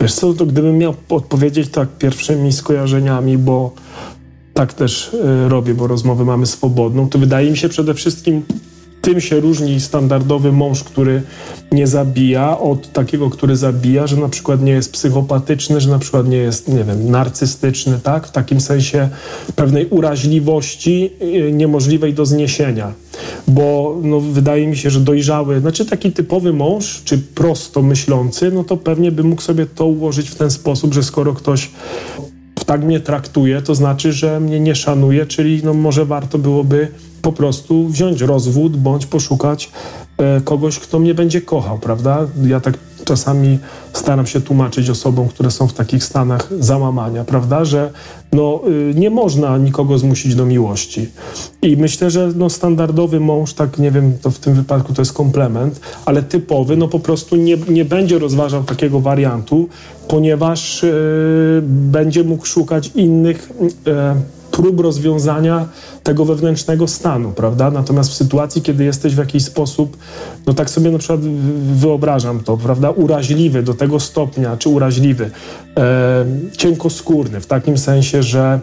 [0.00, 3.74] Wiesz co, to gdybym miał odpowiedzieć tak pierwszymi skojarzeniami, bo
[4.54, 8.42] tak też y, robię, bo rozmowę mamy swobodną, to wydaje mi się przede wszystkim
[9.02, 11.22] tym się różni standardowy mąż, który
[11.72, 16.28] nie zabija, od takiego, który zabija, że na przykład nie jest psychopatyczny, że na przykład
[16.28, 18.26] nie jest, nie wiem, narcystyczny, tak?
[18.26, 19.08] W takim sensie
[19.56, 22.92] pewnej uraźliwości y, niemożliwej do zniesienia.
[23.48, 28.64] Bo no, wydaje mi się, że dojrzały, znaczy taki typowy mąż, czy prosto myślący, no
[28.64, 31.70] to pewnie by mógł sobie to ułożyć w ten sposób, że skoro ktoś
[32.64, 36.88] tak mnie traktuje, to znaczy, że mnie nie szanuje, czyli no może warto byłoby
[37.22, 39.70] po prostu wziąć rozwód bądź poszukać
[40.44, 42.26] kogoś, kto mnie będzie kochał, prawda?
[42.42, 43.58] Ja tak czasami
[43.92, 47.90] staram się tłumaczyć osobom, które są w takich stanach załamania, prawda, że
[48.32, 51.08] no, y, nie można nikogo zmusić do miłości.
[51.62, 55.12] I myślę, że no, standardowy mąż, tak nie wiem, to w tym wypadku to jest
[55.12, 59.68] komplement, ale typowy, no po prostu nie, nie będzie rozważał takiego wariantu,
[60.08, 63.50] ponieważ y, będzie mógł szukać innych
[63.86, 65.68] y, prób rozwiązania
[66.02, 67.70] tego wewnętrznego stanu, prawda?
[67.70, 69.96] Natomiast w sytuacji, kiedy jesteś w jakiś sposób,
[70.46, 71.20] no tak sobie na przykład
[71.74, 72.90] wyobrażam to, prawda?
[72.90, 75.30] Uraźliwy do tego stopnia, czy uraźliwy,
[75.76, 78.60] e, cienkoskórny, w takim sensie, że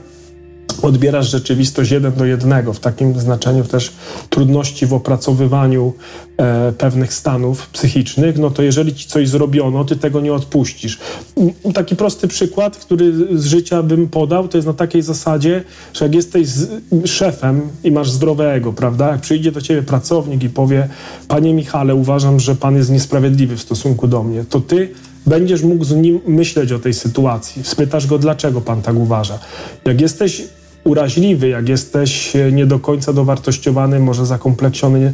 [0.89, 3.93] odbierasz rzeczywistość jeden do jednego, w takim znaczeniu też
[4.29, 5.93] trudności w opracowywaniu
[6.37, 10.99] e, pewnych stanów psychicznych, no to jeżeli ci coś zrobiono, ty tego nie odpuścisz.
[11.37, 16.05] M, Taki prosty przykład, który z życia bym podał, to jest na takiej zasadzie, że
[16.05, 20.89] jak jesteś z, szefem i masz zdrowego, prawda, jak przyjdzie do ciebie pracownik i powie,
[21.27, 24.89] panie Michale, uważam, że pan jest niesprawiedliwy w stosunku do mnie, to ty
[25.25, 27.63] będziesz mógł z nim myśleć o tej sytuacji.
[27.63, 29.39] Spytasz go, dlaczego pan tak uważa.
[29.85, 30.43] Jak jesteś
[30.83, 35.13] uraźliwy, jak jesteś e, nie do końca dowartościowany, może zakompleksiony, nie,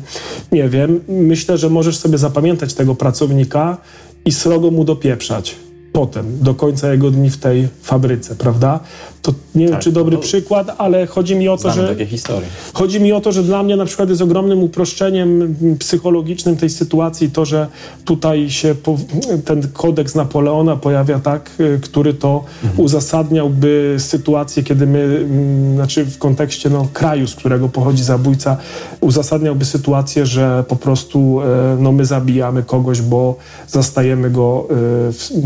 [0.51, 3.77] nie wiem, myślę, że możesz sobie zapamiętać tego pracownika
[4.25, 5.55] i srogo mu dopieprzać
[5.93, 8.79] potem, do końca jego dni w tej fabryce, prawda?
[9.25, 11.87] To nie wiem, Tak, czy dobry no, przykład, ale chodzi mi o to, że...
[11.87, 12.47] takie historie.
[12.73, 17.31] Chodzi mi o to, że dla mnie na przykład jest ogromnym uproszczeniem psychologicznym tej sytuacji
[17.31, 17.67] to, że
[18.05, 18.97] tutaj się po,
[19.45, 22.43] ten kodeks Napoleona pojawia tak, y, który to
[22.77, 28.57] uzasadniałby sytuację, kiedy my, mm, znaczy w kontekście no, kraju, z którego pochodzi zabójca,
[29.01, 33.35] uzasadniałby sytuację, że po prostu e, no, my zabijamy kogoś, bo
[33.67, 34.73] zastajemy go e,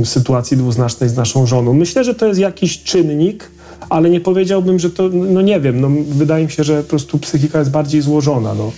[0.04, 1.74] w sytuacji dwuznacznej z naszą żoną.
[1.74, 3.52] Myślę, że to jest jakiś czynnik,
[3.90, 7.20] ale nie powiedziałbym, że to, no nie wiem, no wydaje mi się, że po prostu
[7.20, 8.72] psychika jest bardziej złożona, no.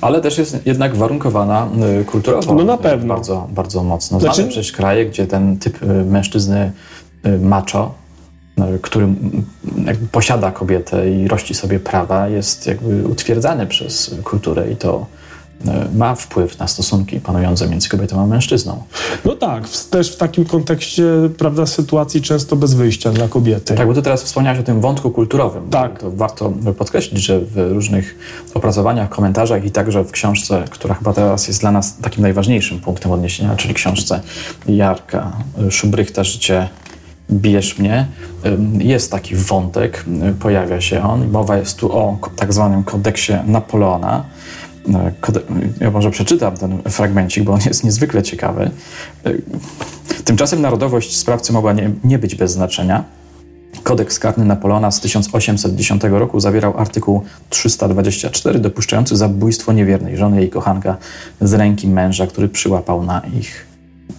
[0.00, 1.68] Ale też jest jednak warunkowana
[2.00, 2.54] y, kulturowo.
[2.54, 3.14] No na y, pewno.
[3.14, 4.20] Bardzo, bardzo mocno.
[4.20, 6.72] Znaczy- Znamy przecież kraje, gdzie ten typ y, mężczyzny
[7.26, 7.94] y, macho,
[8.82, 9.08] który
[10.12, 15.06] posiada kobietę i rości sobie prawa, jest jakby utwierdzany przez kulturę i to
[15.94, 18.82] ma wpływ na stosunki panujące między kobietą a mężczyzną.
[19.24, 21.04] No tak, też w takim kontekście,
[21.38, 23.74] prawda, sytuacji często bez wyjścia dla kobiety.
[23.74, 25.70] Tak, bo ty teraz wspomniałeś o tym wątku kulturowym.
[25.70, 26.00] Tak.
[26.00, 28.18] To warto podkreślić, że w różnych
[28.54, 33.12] opracowaniach, komentarzach i także w książce, która chyba teraz jest dla nas takim najważniejszym punktem
[33.12, 34.20] odniesienia, czyli książce
[34.68, 35.32] Jarka
[35.70, 36.68] Szubrychta Życie
[37.30, 38.06] Bierz mnie.
[38.78, 40.04] Jest taki wątek,
[40.40, 41.30] pojawia się on.
[41.30, 44.24] Mowa jest tu o tak zwanym kodeksie Napoleona,
[45.80, 48.70] ja może przeczytam ten fragmencik, bo on jest niezwykle ciekawy.
[50.24, 53.04] Tymczasem narodowość sprawcy mogła nie, nie być bez znaczenia.
[53.82, 60.96] Kodeks karny Napoleona z 1810 roku zawierał artykuł 324 dopuszczający zabójstwo niewiernej żony jej kochanka
[61.40, 63.66] z ręki męża, który przyłapał, na ich,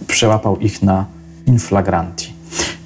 [0.06, 1.06] przyłapał ich na
[1.46, 2.32] inflagranti.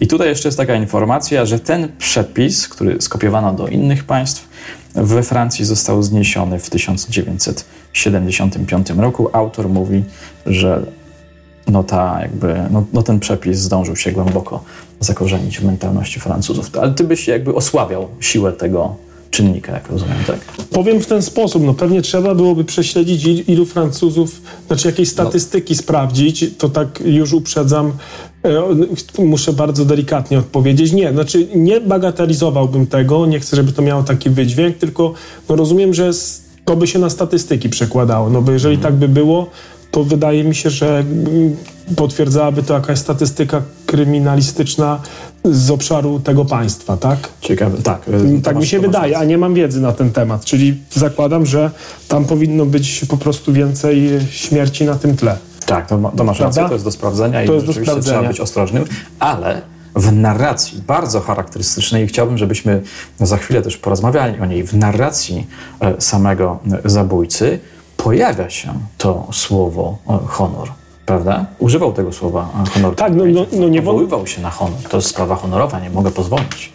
[0.00, 4.48] I tutaj jeszcze jest taka informacja, że ten przepis, który skopiowano do innych państw,
[4.94, 9.28] we Francji został zniesiony w 1975 roku.
[9.32, 10.04] Autor mówi,
[10.46, 10.86] że
[11.66, 14.64] no, ta jakby, no, no ten przepis zdążył się głęboko
[15.00, 16.70] zakorzenić w mentalności Francuzów.
[16.80, 18.96] Ale ty byś jakby osłabiał siłę tego
[19.32, 20.38] czynnika, jak rozumiem, tak?
[20.70, 25.12] Powiem w ten sposób, no pewnie trzeba byłoby prześledzić, ilu Francuzów, znaczy jakieś no.
[25.12, 25.78] statystyki no.
[25.78, 27.92] sprawdzić, to tak już uprzedzam,
[29.18, 30.92] e, muszę bardzo delikatnie odpowiedzieć.
[30.92, 35.14] Nie, znaczy nie bagatelizowałbym tego, nie chcę, żeby to miało taki wydźwięk, tylko
[35.48, 36.10] no rozumiem, że
[36.64, 38.92] to by się na statystyki przekładało, no bo jeżeli mhm.
[38.92, 39.50] tak by było,
[39.92, 41.56] to wydaje mi się, że mm,
[41.96, 45.00] potwierdzałaby to jakaś statystyka kryminalistyczna
[45.44, 47.28] z obszaru tego państwa, tak?
[47.40, 48.08] Ciekawe, tak.
[48.08, 51.70] Mm, tak mi się wydaje, a nie mam wiedzy na ten temat, czyli zakładam, że
[52.08, 55.36] tam powinno być po prostu więcej śmierci na tym tle.
[55.66, 58.40] Tak, to, to masz rację, to jest do sprawdzenia to i jest rzeczywiście trzeba być
[58.40, 58.84] ostrożnym,
[59.18, 59.62] ale
[59.96, 62.82] w narracji bardzo charakterystycznej i chciałbym, żebyśmy
[63.20, 65.46] za chwilę też porozmawiali o niej, w narracji
[65.80, 67.58] e, samego zabójcy
[68.02, 70.68] pojawia się to słowo e, honor.
[71.06, 71.46] Prawda?
[71.58, 72.94] Używał tego słowa e, honor.
[72.94, 74.78] Tak, no, no, no nie Powoływał się na honor.
[74.90, 76.72] To jest sprawa honorowa, nie mogę pozwolić.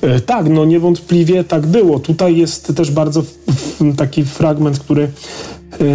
[0.00, 1.98] E, tak, no niewątpliwie tak było.
[1.98, 3.22] Tutaj jest też bardzo
[3.96, 5.10] taki fragment, który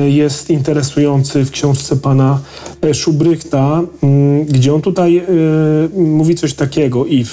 [0.08, 2.40] jest interesujący w książce pana
[2.94, 5.26] Szubrychta, mm, gdzie on tutaj
[5.94, 7.32] mówi coś takiego, if.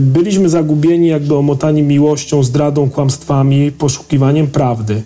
[0.00, 5.02] Byliśmy zagubieni, jakby omotani miłością, zdradą, kłamstwami, poszukiwaniem prawdy.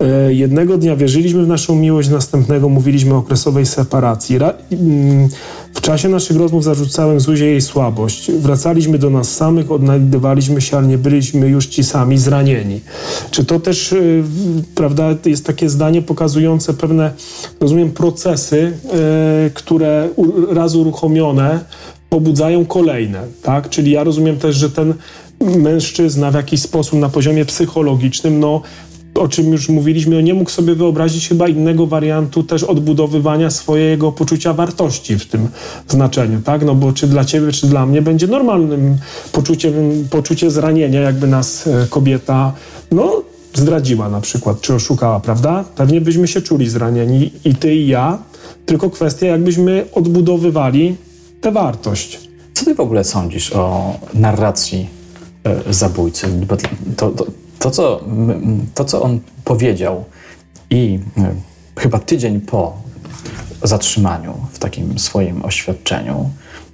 [0.00, 4.36] E, jednego dnia wierzyliśmy w naszą miłość, następnego mówiliśmy o okresowej separacji.
[4.36, 5.28] Mm,
[5.74, 8.32] w czasie naszych rozmów zarzucałem Zuzie jej słabość.
[8.32, 12.80] Wracaliśmy do nas samych, odnajdywaliśmy się, ale nie byliśmy już ci sami zranieni.
[13.30, 13.96] Czy to też, e,
[14.74, 17.12] prawda, jest takie zdanie pokazujące pewne,
[17.60, 20.08] rozumiem, procesy, e, które
[20.50, 21.60] raz uruchomione
[22.10, 23.68] pobudzają kolejne, tak?
[23.68, 24.94] Czyli ja rozumiem też, że ten
[25.40, 28.62] mężczyzna w jakiś sposób na poziomie psychologicznym, no
[29.14, 34.52] o czym już mówiliśmy, nie mógł sobie wyobrazić chyba innego wariantu też odbudowywania swojego poczucia
[34.52, 35.48] wartości w tym
[35.88, 36.64] znaczeniu, tak?
[36.64, 38.96] No bo czy dla ciebie, czy dla mnie będzie normalnym
[39.32, 39.74] poczuciem,
[40.10, 42.52] poczucie zranienia, jakby nas e, kobieta,
[42.92, 43.22] no
[43.54, 45.64] zdradziła na przykład, czy oszukała, prawda?
[45.76, 48.18] Pewnie byśmy się czuli zranieni i ty i ja,
[48.66, 50.96] tylko kwestia jakbyśmy odbudowywali
[51.40, 52.20] tę wartość.
[52.54, 54.88] Co ty w ogóle sądzisz o narracji
[55.44, 56.26] e, zabójcy?
[56.96, 57.26] To, to,
[57.64, 58.00] to, co,
[58.74, 60.04] to, co on powiedział
[60.70, 61.34] i e,
[61.76, 62.76] chyba tydzień po
[63.62, 66.30] zatrzymaniu w takim swoim oświadczeniu,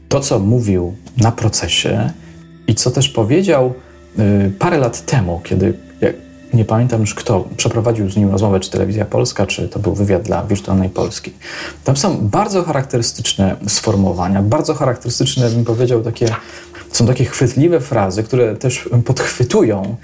[0.09, 2.11] to, co mówił na procesie
[2.67, 3.75] i co też powiedział
[4.19, 5.75] e, parę lat temu, kiedy
[6.55, 10.23] nie pamiętam już kto przeprowadził z nim rozmowę, czy Telewizja Polska, czy to był wywiad
[10.23, 11.33] dla Wirtualnej Polski.
[11.85, 16.35] Tam są bardzo charakterystyczne sformułowania, bardzo charakterystyczne, bym powiedział, takie
[16.93, 19.97] są takie chwytliwe frazy, które też podchwytują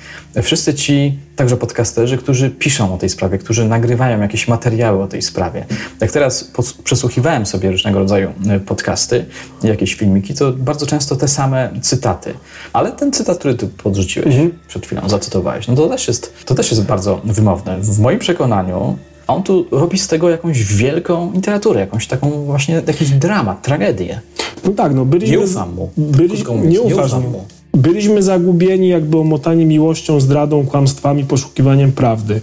[0.42, 5.22] wszyscy ci, także podcasterzy, którzy piszą o tej sprawie, którzy nagrywają jakieś materiały o tej
[5.22, 5.66] sprawie.
[6.00, 6.50] Jak teraz
[6.84, 9.24] przesłuchiwałem sobie różnego rodzaju e, podcasty,
[9.62, 12.34] jakieś filmiki, to bardzo często te same cytaty.
[12.72, 14.58] Ale ten cytat, który ty podrzuciłeś mhm.
[14.68, 17.80] przed chwilą, zacytowałeś, no to też, jest, to też jest bardzo wymowne.
[17.80, 23.10] W moim przekonaniu on tu robi z tego jakąś wielką literaturę, jakąś taką właśnie jakiś
[23.10, 24.20] dramat, tragedię.
[24.64, 25.36] No tak, no byliśmy...
[25.36, 25.90] Nie ufam mu.
[25.96, 27.44] Byli, nie, ufam mu.
[27.74, 32.40] Byliśmy zagubieni jakby omotani miłością, zdradą, kłamstwami, poszukiwaniem prawdy.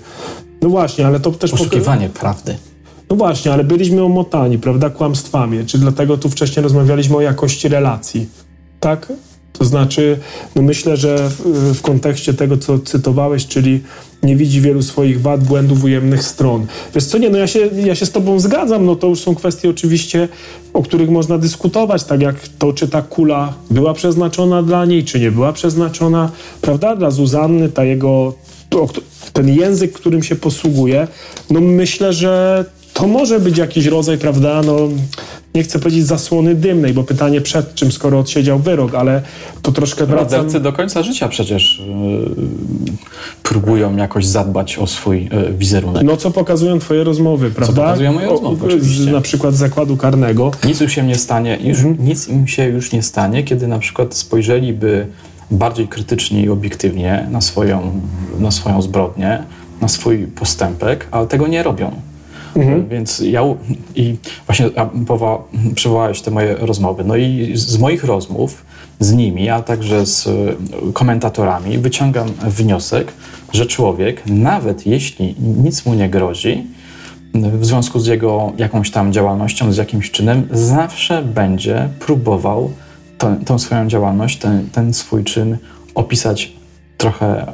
[0.62, 1.52] No właśnie, ale to też...
[1.52, 2.56] Poszukiwanie prawdy.
[3.10, 5.66] No właśnie, ale byliśmy omotani, prawda, kłamstwami.
[5.66, 8.30] Czy dlatego tu wcześniej rozmawialiśmy o jakości relacji.
[8.80, 9.14] Tak?
[9.54, 10.20] To znaczy,
[10.56, 11.30] no myślę, że
[11.74, 13.82] w kontekście tego, co cytowałeś, czyli
[14.24, 16.66] nie widzi wielu swoich wad, błędów, ujemnych stron.
[16.96, 19.36] Wiesz co, nie, no ja się, ja się z tobą zgadzam, no to już są
[19.36, 20.28] kwestie oczywiście,
[20.74, 25.20] o których można dyskutować, tak jak to, czy ta kula była przeznaczona dla niej, czy
[25.20, 26.32] nie była przeznaczona,
[26.62, 28.34] prawda, dla Zuzanny, ta jego,
[29.34, 31.08] ten język, którym się posługuje,
[31.50, 34.78] no myślę, że to może być jakiś rodzaj, prawda, no
[35.56, 39.22] nie chcę powiedzieć zasłony dymnej, bo pytanie przed czym, skoro odsiedział wyrok, ale
[39.62, 40.38] to troszkę wracam...
[40.40, 41.82] Mordercy do końca życia przecież
[42.38, 42.94] yy,
[43.44, 46.04] próbują jakoś zadbać o swój yy, wizerunek.
[46.04, 47.76] No co pokazują twoje rozmowy, prawda?
[47.76, 49.12] Co pokazują moje rozmowy, oczywiście.
[49.12, 50.52] Na przykład z zakładu karnego.
[50.64, 52.08] Nic im się nie stanie, już, mhm.
[52.08, 55.08] nic im się już nie stanie, kiedy na przykład spojrzeliby
[55.52, 58.02] bardziej krytycznie i obiektywnie na swoją,
[58.40, 59.44] na swoją zbrodnię,
[59.82, 61.92] na swój postępek, ale tego nie robią.
[62.56, 62.90] Mhm.
[62.90, 63.42] Więc ja
[63.96, 64.16] i
[64.48, 64.70] właśnie
[65.08, 65.44] powoła,
[65.76, 67.04] przywołałeś te moje rozmowy.
[67.04, 68.66] No i z moich rozmów
[69.00, 70.30] z nimi, a także z
[70.94, 73.14] komentatorami wyciągam wniosek,
[73.54, 76.64] że człowiek, nawet jeśli nic mu nie grozi,
[77.34, 82.72] w związku z jego jakąś tam działalnością, z jakimś czynem, zawsze będzie próbował
[83.18, 85.58] to, tą swoją działalność, ten, ten swój czyn
[85.96, 86.54] opisać
[86.98, 87.54] trochę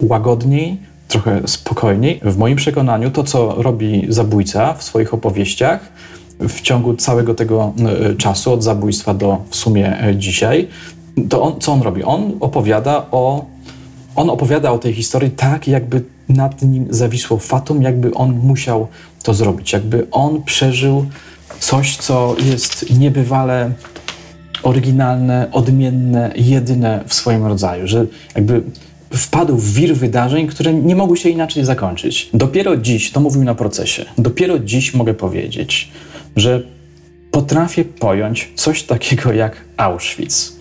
[0.00, 0.78] łagodniej,
[1.10, 2.20] trochę spokojniej.
[2.24, 5.92] W moim przekonaniu to, co robi zabójca w swoich opowieściach
[6.40, 7.72] w ciągu całego tego
[8.10, 10.68] e, czasu, od zabójstwa do w sumie e, dzisiaj,
[11.28, 12.04] to on, co on robi?
[12.04, 13.44] On opowiada o
[14.16, 18.86] on opowiada o tej historii tak, jakby nad nim zawisło fatum, jakby on musiał
[19.22, 21.06] to zrobić, jakby on przeżył
[21.60, 23.70] coś, co jest niebywale
[24.62, 28.62] oryginalne, odmienne, jedyne w swoim rodzaju, że jakby
[29.12, 32.30] wpadł w wir wydarzeń, które nie mogły się inaczej zakończyć.
[32.34, 35.90] Dopiero dziś, to mówił na procesie, dopiero dziś mogę powiedzieć,
[36.36, 36.62] że
[37.30, 40.52] potrafię pojąć coś takiego jak Auschwitz.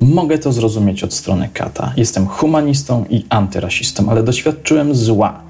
[0.00, 1.92] Mogę to zrozumieć od strony kata.
[1.96, 5.40] Jestem humanistą i antyrasistą, ale doświadczyłem zła.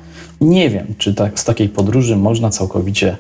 [0.41, 3.17] Nie wiem, czy tak, z takiej podróży można całkowicie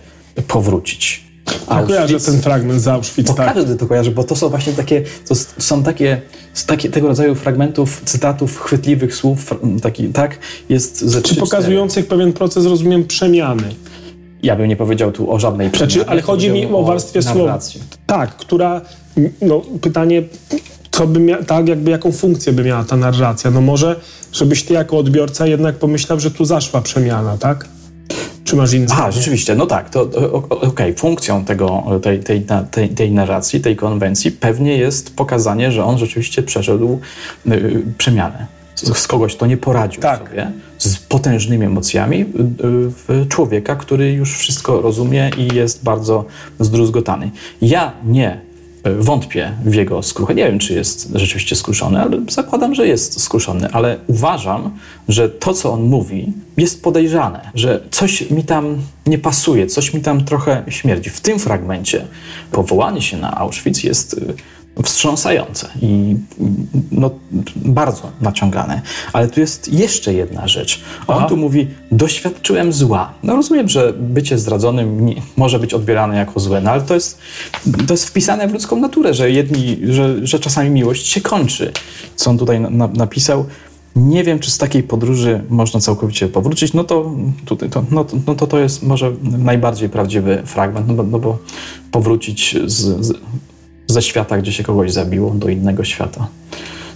[0.48, 1.27] powrócić.
[1.70, 3.26] Ja kojarzę ten fragment z Auschwitz.
[3.28, 3.54] Bo tak.
[3.54, 6.20] każdy to kojarzy, bo to są właśnie takie, to są takie,
[6.66, 12.66] takie tego rodzaju fragmentów, cytatów, chwytliwych słów, taki, tak, jest ze Czy pokazujących pewien proces,
[12.66, 13.62] rozumiem, przemiany.
[14.42, 15.92] Ja bym nie powiedział tu o żadnej przemianie.
[15.92, 17.58] Znaczy, ale chodzi mi o warstwie słowa.
[18.06, 18.80] Tak, która,
[19.42, 20.22] no pytanie,
[20.90, 23.50] co by mia- tak jakby jaką funkcję by miała ta narracja?
[23.50, 23.96] No może,
[24.32, 27.68] żebyś ty jako odbiorca jednak pomyślał, że tu zaszła przemiana, tak?
[28.48, 30.94] Czy masz inne A, rzeczywiście, no tak, to okej, okay.
[30.94, 36.42] funkcją tego, tej, tej, tej, tej narracji, tej konwencji pewnie jest pokazanie, że on rzeczywiście
[36.42, 37.00] przeszedł
[37.46, 38.46] y, przemianę.
[38.74, 40.28] Z, z kogoś, kto nie poradził tak.
[40.28, 42.26] sobie, z potężnymi emocjami, y,
[43.08, 46.24] w człowieka, który już wszystko rozumie i jest bardzo
[46.61, 47.30] zdruzgotany.
[47.62, 48.47] Ja nie
[48.94, 50.35] wątpię w jego skruchę.
[50.35, 53.68] Nie wiem, czy jest rzeczywiście skruszony, ale zakładam, że jest skruszony.
[53.72, 54.70] Ale uważam,
[55.09, 60.01] że to, co on mówi, jest podejrzane, że coś mi tam nie pasuje, coś mi
[60.01, 61.11] tam trochę śmierdzi.
[61.11, 62.05] W tym fragmencie
[62.53, 64.35] powołanie się na Auschwitz jest y,
[64.82, 66.16] wstrząsające i
[66.92, 67.10] no,
[67.56, 68.82] bardzo naciągane.
[69.12, 70.80] Ale tu jest jeszcze jedna rzecz.
[71.06, 71.26] On Aha.
[71.28, 73.12] tu mówi, doświadczyłem zła.
[73.22, 77.18] No rozumiem, że bycie zdradzonym nie, może być odbierane jako złe, no ale to jest,
[77.86, 81.72] to jest wpisane w ludzką naturę, że jedni, że, że czasami miłość się kończy.
[82.16, 83.46] Co on tutaj na, na, napisał,
[83.96, 86.72] nie wiem, czy z takiej podróży można całkowicie powrócić.
[86.72, 87.12] No to,
[87.44, 91.38] tutaj, to, no, no to, to jest może najbardziej prawdziwy fragment, no bo, no bo
[91.90, 93.12] powrócić z, z
[93.88, 96.29] ze świata, gdzie się kogoś zabiło, do innego świata,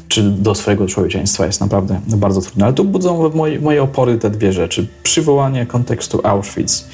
[0.08, 2.64] czy do swojego człowieczeństwa jest naprawdę bardzo trudne.
[2.64, 4.86] Ale tu budzą moje, moje opory te dwie rzeczy.
[5.02, 6.84] Przywołanie kontekstu Auschwitz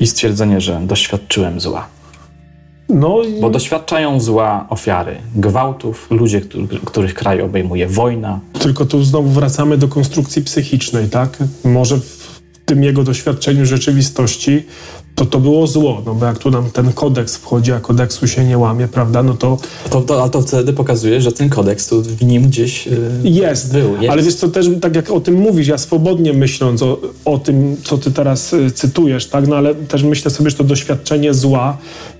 [0.00, 1.86] i stwierdzenie, że doświadczyłem zła.
[2.88, 3.40] No i...
[3.40, 6.40] Bo doświadczają zła ofiary, gwałtów, ludzie,
[6.84, 8.40] których kraj obejmuje wojna.
[8.60, 11.38] Tylko tu znowu wracamy do konstrukcji psychicznej, tak?
[11.64, 14.62] Może w tym jego doświadczeniu rzeczywistości
[15.22, 18.44] to to było zło, no bo jak tu nam ten kodeks wchodzi, a kodeksu się
[18.44, 19.58] nie łamie, prawda, no to...
[19.90, 22.92] to, to ale to wtedy pokazuje, że ten kodeks tu w nim gdzieś yy,
[23.24, 23.72] jest.
[23.72, 23.92] był.
[23.96, 24.10] Jest.
[24.10, 27.76] Ale wiesz co, też tak jak o tym mówisz, ja swobodnie myśląc o, o tym,
[27.84, 31.76] co ty teraz y, cytujesz, tak, no ale też myślę sobie, że to doświadczenie zła,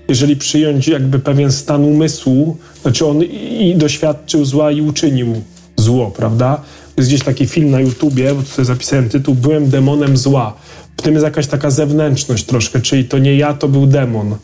[0.07, 5.41] jeżeli przyjąć jakby pewien stan umysłu, znaczy on i, doświadczył zła i uczynił
[5.77, 6.61] zło, prawda?
[6.97, 10.53] Jest gdzieś taki film na YouTubie, bo tu sobie zapisałem tytuł, Byłem demonem zła
[10.97, 14.35] w tym jest jakaś taka zewnętrzność troszkę, czyli to nie ja, to był demon.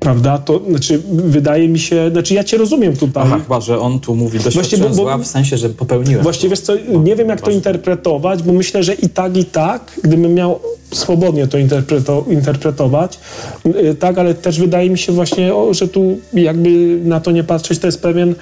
[0.00, 0.38] Prawda?
[0.38, 3.22] To znaczy, wydaje mi się, znaczy ja cię rozumiem tutaj.
[3.26, 6.22] Aha, chyba, że on tu mówi doświadczenie zła w sensie, że popełniłem.
[6.22, 6.74] Właściwie wiesz co,
[7.04, 10.60] nie wiem jak to interpretować, bo myślę, że i tak, i tak, gdybym miał
[10.92, 13.18] swobodnie to interpreto interpretować,
[13.66, 17.78] y, tak, ale też wydaje mi się właśnie, że tu jakby na to nie patrzeć,
[17.78, 18.34] to jest pewien,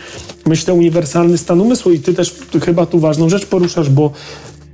[0.47, 2.35] myślę, uniwersalny stan umysłu i ty też
[2.65, 4.11] chyba tu ważną rzecz poruszasz, bo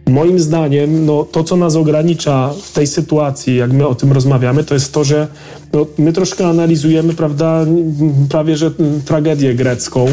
[0.07, 4.65] moim zdaniem, no, to, co nas ogranicza w tej sytuacji, jak my o tym rozmawiamy,
[4.65, 5.29] to jest to, że
[5.73, 7.67] no, my troszkę analizujemy, prawda,
[8.29, 8.71] prawie że
[9.05, 10.07] tragedię grecką,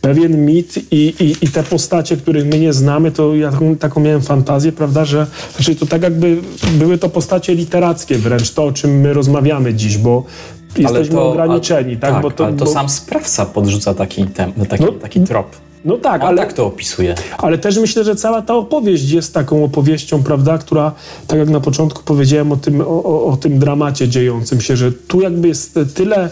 [0.00, 4.00] pewien mit i, i, i te postacie, których my nie znamy, to ja taką, taką
[4.00, 5.26] miałem fantazję, prawda, że
[5.56, 6.36] znaczy to tak jakby
[6.72, 10.24] były to postacie literackie wręcz, to o czym my rozmawiamy dziś, bo
[10.76, 11.96] jesteśmy to, ograniczeni.
[11.96, 12.70] tak, tak, bo to, ale to bo...
[12.70, 15.63] sam sprawca podrzuca taki, tem, taki, no, taki trop.
[15.84, 17.14] No tak, On ale tak to opisuje.
[17.38, 20.92] Ale też myślę, że cała ta opowieść jest taką opowieścią, prawda, która,
[21.26, 25.20] tak jak na początku powiedziałem o tym, o, o tym dramacie dziejącym się, że tu
[25.20, 26.28] jakby jest tyle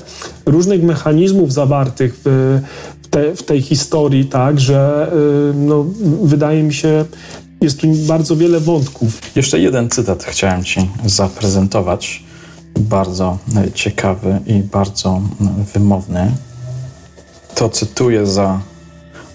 [0.46, 2.60] różnych mechanizmów zawartych w,
[3.10, 5.86] te, w tej historii, tak, że yy, no,
[6.22, 7.04] wydaje mi się,
[7.60, 9.36] jest tu bardzo wiele wątków.
[9.36, 12.22] Jeszcze jeden cytat chciałem Ci zaprezentować.
[12.78, 13.38] Bardzo
[13.74, 15.20] ciekawy i bardzo
[15.74, 16.32] wymowny.
[17.54, 18.60] To cytuję za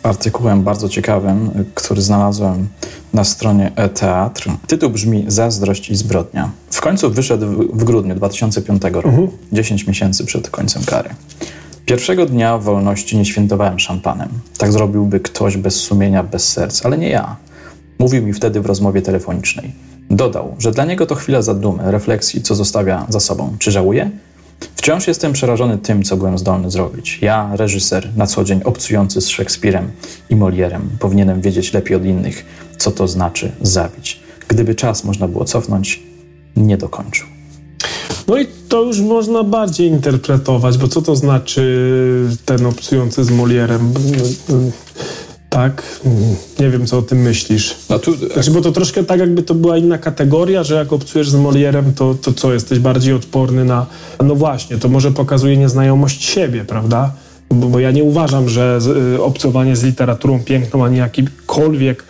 [0.07, 2.67] artykułem bardzo ciekawym, który znalazłem
[3.13, 4.49] na stronie e-teatr.
[4.67, 6.51] Tytuł brzmi Zazdrość i zbrodnia.
[6.71, 9.27] W końcu wyszedł w, grudniu 2005 roku, mhm.
[9.51, 11.09] 10 miesięcy przed końcem kary.
[11.85, 14.29] Pierwszego dnia wolności nie świętowałem szampanem.
[14.57, 17.35] Tak zrobiłby ktoś bez sumienia, bez serca, ale nie ja.
[17.99, 19.71] Mówił mi wtedy w rozmowie telefonicznej.
[20.09, 23.55] Dodał, że dla niego to chwila zadumy, refleksji, co zostawia za sobą.
[23.59, 24.11] Czy żałuje?
[24.59, 27.19] Wciąż jestem przerażony tym, co byłem zdolny zrobić.
[27.21, 29.91] Ja, reżyser, na co dzień obcujący z Szekspirem
[30.29, 32.45] i Molierem, powinienem wiedzieć lepiej od innych,
[32.77, 34.19] co to znaczy zabić.
[34.47, 36.03] Gdyby czas można było cofnąć,
[36.55, 37.27] nie dokończył.
[38.27, 43.93] No i to już można bardziej interpretować, bo co to znaczy ten obcujący z Molierem?
[45.57, 45.99] Tak?
[46.59, 47.75] Nie wiem, co o tym myślisz.
[47.89, 48.13] No tu...
[48.33, 51.93] Znaczy, bo to troszkę tak, jakby to była inna kategoria, że jak obcujesz z Molierem,
[51.93, 53.85] to, to co, jesteś bardziej odporny na...
[54.23, 57.11] No właśnie, to może pokazuje nieznajomość siebie, prawda?
[57.49, 58.79] Bo, bo ja nie uważam, że
[59.15, 62.03] y, obcowanie z literaturą piękną, ani jakikolwiek,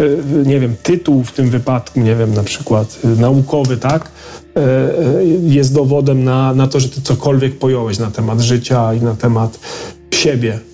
[0.00, 4.08] y, nie wiem, tytuł w tym wypadku, nie wiem, na przykład y, naukowy, tak?
[4.56, 9.00] Y, y, jest dowodem na, na to, że ty cokolwiek pojąłeś na temat życia i
[9.00, 9.58] na temat
[10.10, 10.71] siebie.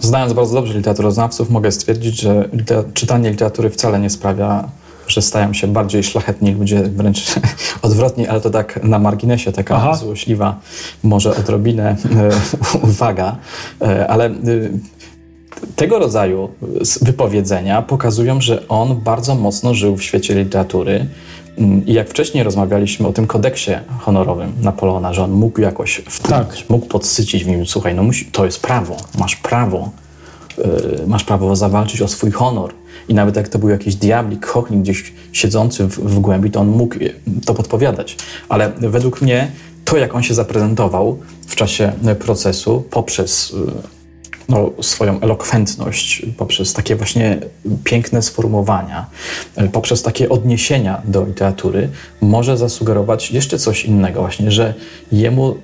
[0.00, 2.48] Znając bardzo dobrze literaturoznawców, mogę stwierdzić, że
[2.94, 4.68] czytanie literatury wcale nie sprawia,
[5.08, 7.34] że stają się bardziej szlachetni ludzie, wręcz
[7.82, 9.94] odwrotnie, ale to tak na marginesie, taka Aha.
[9.94, 10.60] złośliwa,
[11.02, 11.96] może odrobinę e,
[12.88, 13.36] uwaga,
[13.82, 14.30] e, ale e,
[15.76, 16.48] tego rodzaju
[17.02, 21.06] wypowiedzenia pokazują, że on bardzo mocno żył w świecie literatury
[21.58, 26.58] Mm, I jak wcześniej rozmawialiśmy o tym kodeksie honorowym Napoleona, że on mógł jakoś wpłynąć,
[26.58, 26.70] tak.
[26.70, 29.90] mógł podsycić w nim, słuchaj, no musi, to jest prawo, masz prawo,
[30.58, 30.64] yy,
[31.06, 32.70] masz prawo zawalczyć o swój honor.
[33.08, 36.68] I nawet jak to był jakiś diablik, chochnik gdzieś siedzący w, w głębi, to on
[36.68, 36.96] mógł
[37.46, 38.16] to podpowiadać.
[38.48, 39.50] Ale według mnie
[39.84, 43.97] to, jak on się zaprezentował w czasie procesu poprzez yy,
[44.48, 47.38] no, swoją elokwentność, poprzez takie właśnie
[47.84, 49.06] piękne sformułowania,
[49.56, 51.88] e, poprzez takie odniesienia do literatury,
[52.20, 54.74] może zasugerować jeszcze coś innego, właśnie, że
[55.12, 55.56] jemu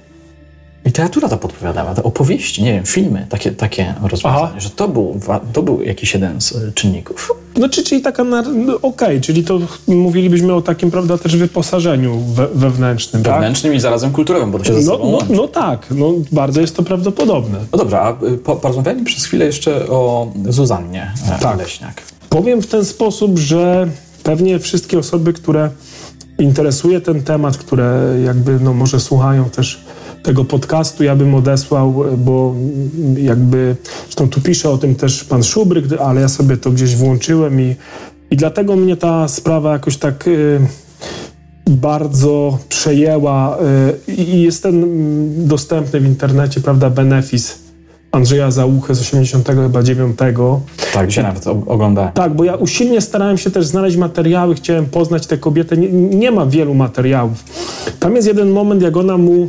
[0.85, 5.21] literatura to podpowiadała, te opowieści, nie wiem, filmy, takie, takie rozwiązania, że to był,
[5.53, 7.33] to był jakiś jeden z e, czynników.
[7.57, 12.19] No, czy, czyli taka, no, okej, okay, czyli to mówilibyśmy o takim, prawda, też wyposażeniu
[12.21, 13.33] we, wewnętrznym, tak?
[13.33, 13.79] Wewnętrznym tak?
[13.79, 16.77] i zarazem kulturowym, bo to się no, ze sobą no, no, tak, no bardzo jest
[16.77, 17.59] to prawdopodobne.
[17.73, 21.59] No dobrze, a y, po, porozmawiajmy przez chwilę jeszcze o Zuzannie e, tak.
[21.59, 22.03] Leśniak.
[22.29, 23.89] Powiem w ten sposób, że
[24.23, 25.71] pewnie wszystkie osoby, które
[26.39, 29.85] interesuje ten temat, które jakby, no może słuchają też
[30.25, 32.55] tego podcastu ja bym odesłał, bo
[33.17, 37.61] jakby, zresztą tu pisze o tym też pan Szubryk, ale ja sobie to gdzieś włączyłem
[37.61, 37.77] i,
[38.31, 40.61] i dlatego mnie ta sprawa jakoś tak y,
[41.67, 43.59] bardzo przejęła
[44.09, 44.85] y, i jest ten
[45.47, 47.59] dostępny w internecie, prawda, benefis
[48.13, 50.19] Andrzeja Załuchy z 89.
[50.95, 52.13] Tak, dzisiaj nawet oglądałem.
[52.13, 55.77] Tak, bo ja usilnie starałem się też znaleźć materiały, chciałem poznać tę kobietę.
[55.77, 57.45] Nie, nie ma wielu materiałów.
[58.01, 59.49] Tam jest jeden moment, jak ona mu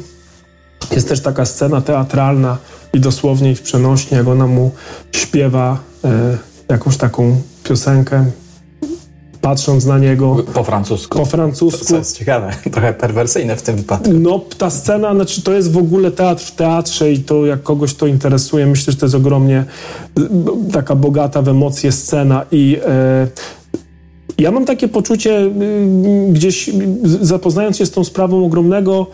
[0.92, 2.58] jest też taka scena teatralna
[2.94, 4.72] i dosłownie i w przenośnie, jak ona mu
[5.12, 6.38] śpiewa e,
[6.70, 8.26] jakąś taką piosenkę,
[9.42, 10.36] patrząc na niego.
[10.54, 11.18] Po francusku.
[11.18, 11.86] Po francusku.
[11.86, 14.14] To, jest ciekawe, trochę perwersyjne w tym wypadku.
[14.14, 17.94] No, ta scena, znaczy to jest w ogóle teatr w teatrze i to jak kogoś
[17.94, 19.66] to interesuje, myślę, że to jest ogromnie
[20.72, 23.28] taka bogata w emocje scena i e,
[24.38, 25.52] ja mam takie poczucie e,
[26.30, 26.70] gdzieś
[27.22, 29.08] zapoznając się z tą sprawą ogromnego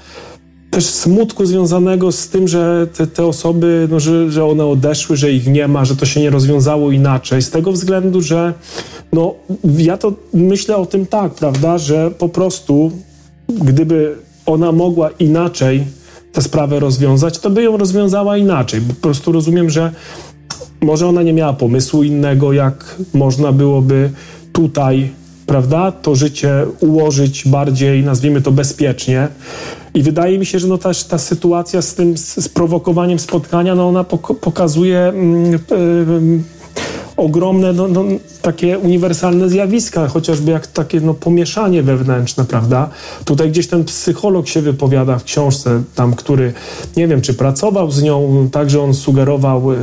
[0.72, 5.32] też smutku związanego z tym, że te, te osoby, no, że, że one odeszły, że
[5.32, 7.42] ich nie ma, że to się nie rozwiązało inaczej.
[7.42, 8.54] Z tego względu, że
[9.14, 9.36] no,
[9.78, 12.92] ja to myślę o tym tak, prawda, że po prostu
[13.50, 14.16] gdyby
[14.46, 15.84] ona mogła inaczej
[16.34, 18.82] tę sprawę rozwiązać, to by ją rozwiązała inaczej.
[18.82, 19.92] Po prostu rozumiem, że
[20.82, 24.10] może ona nie miała pomysłu innego, jak można byłoby
[24.54, 25.12] tutaj,
[25.46, 29.28] prawda, to życie ułożyć bardziej, nazwijmy to bezpiecznie.
[29.94, 34.04] I wydaje mi się, że no ta, ta sytuacja z tym sprowokowaniem spotkania, no ona
[34.04, 35.00] pok pokazuje.
[35.00, 36.61] Mm, yy,
[37.22, 38.04] ogromne, no, no,
[38.42, 42.90] takie uniwersalne zjawiska, chociażby jak takie no, pomieszanie wewnętrzne, prawda?
[43.26, 46.54] Tutaj gdzieś ten psycholog się wypowiada w książce, tam, który,
[46.98, 49.76] nie wiem, czy pracował z nią, także on sugerował y,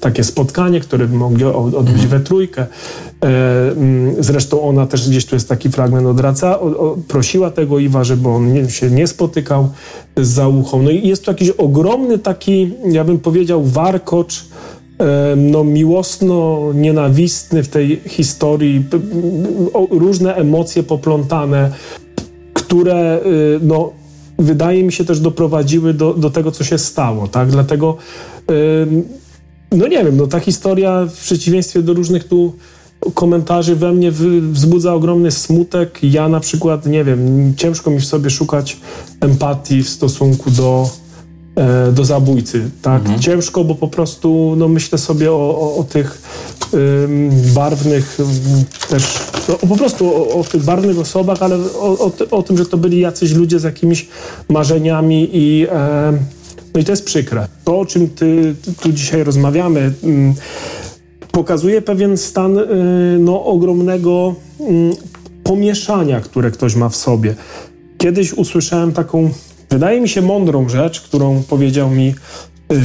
[0.00, 2.08] takie spotkanie, które by mogli odbyć mhm.
[2.08, 2.66] we trójkę.
[3.22, 3.26] E,
[3.72, 8.04] mm, zresztą ona też gdzieś tu jest taki fragment odraca, o, o, prosiła tego Iwa,
[8.04, 9.68] żeby on nie, się nie spotykał
[10.16, 10.82] z zauchą.
[10.82, 14.44] No i jest to jakiś ogromny taki, ja bym powiedział, warkocz
[15.36, 18.84] no, miłosno-nienawistny w tej historii,
[19.90, 21.72] różne emocje poplątane,
[22.52, 23.92] które y, no,
[24.38, 27.28] wydaje mi się też doprowadziły do, do tego, co się stało.
[27.28, 27.50] Tak?
[27.50, 27.96] Dlatego,
[29.72, 32.52] no nie wiem, no, ta historia w przeciwieństwie do różnych tu
[33.14, 35.98] komentarzy we mnie wzbudza ogromny smutek.
[36.02, 38.76] Ja na przykład, nie wiem, ciężko mi w sobie szukać
[39.20, 41.05] empatii w stosunku do E,
[41.92, 42.70] do zabójcy.
[42.82, 43.02] Tak?
[43.02, 43.20] Mhm.
[43.20, 46.22] Ciężko, bo po prostu no, myślę sobie o, o, o tych
[46.74, 48.18] ym, barwnych
[48.88, 51.58] też, no, po prostu o, o, tych barwnych osobach, ale
[52.30, 54.08] o, tym, że to byli jacyś ludzie z jakimiś
[54.48, 56.12] marzeniami i e,
[56.74, 57.48] no i to jest przykre.
[57.64, 59.92] To, o czym ty, tu dzisiaj rozmawiamy,
[61.32, 62.64] pokazuje pewien stan y,
[63.20, 64.34] no, ogromnego
[65.42, 67.34] pomieszania, które ktoś ma w sobie.
[67.98, 69.30] Kiedyś usłyszałem taką
[69.70, 72.06] Wydaje mi się mądrą rzecz, którą powiedział mi
[72.70, 72.78] yy,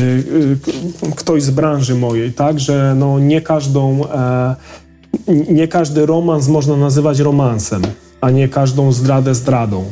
[1.03, 4.55] yy, ktoś z branży mojej, tak, że no nie każdą, e,
[5.49, 7.81] nie każdy romans można nazywać romansem,
[8.21, 9.85] a nie każdą zdradę zdradą.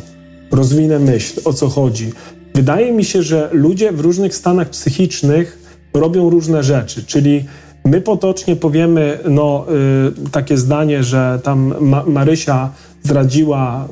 [0.52, 2.12] Rozwinę myśl, o co chodzi.
[2.56, 5.60] Wydaje mi się, że ludzie w różnych stanach psychicznych
[5.94, 7.46] robią różne rzeczy, czyli
[7.90, 9.66] my potocznie powiemy no,
[10.28, 12.70] y, takie zdanie, że tam Ma Marysia
[13.04, 13.88] zdradziła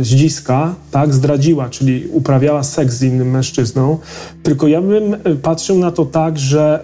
[0.00, 3.98] e, zdziska, tak, zdradziła, czyli uprawiała seks z innym mężczyzną,
[4.42, 6.82] tylko ja bym e, patrzył na to tak, że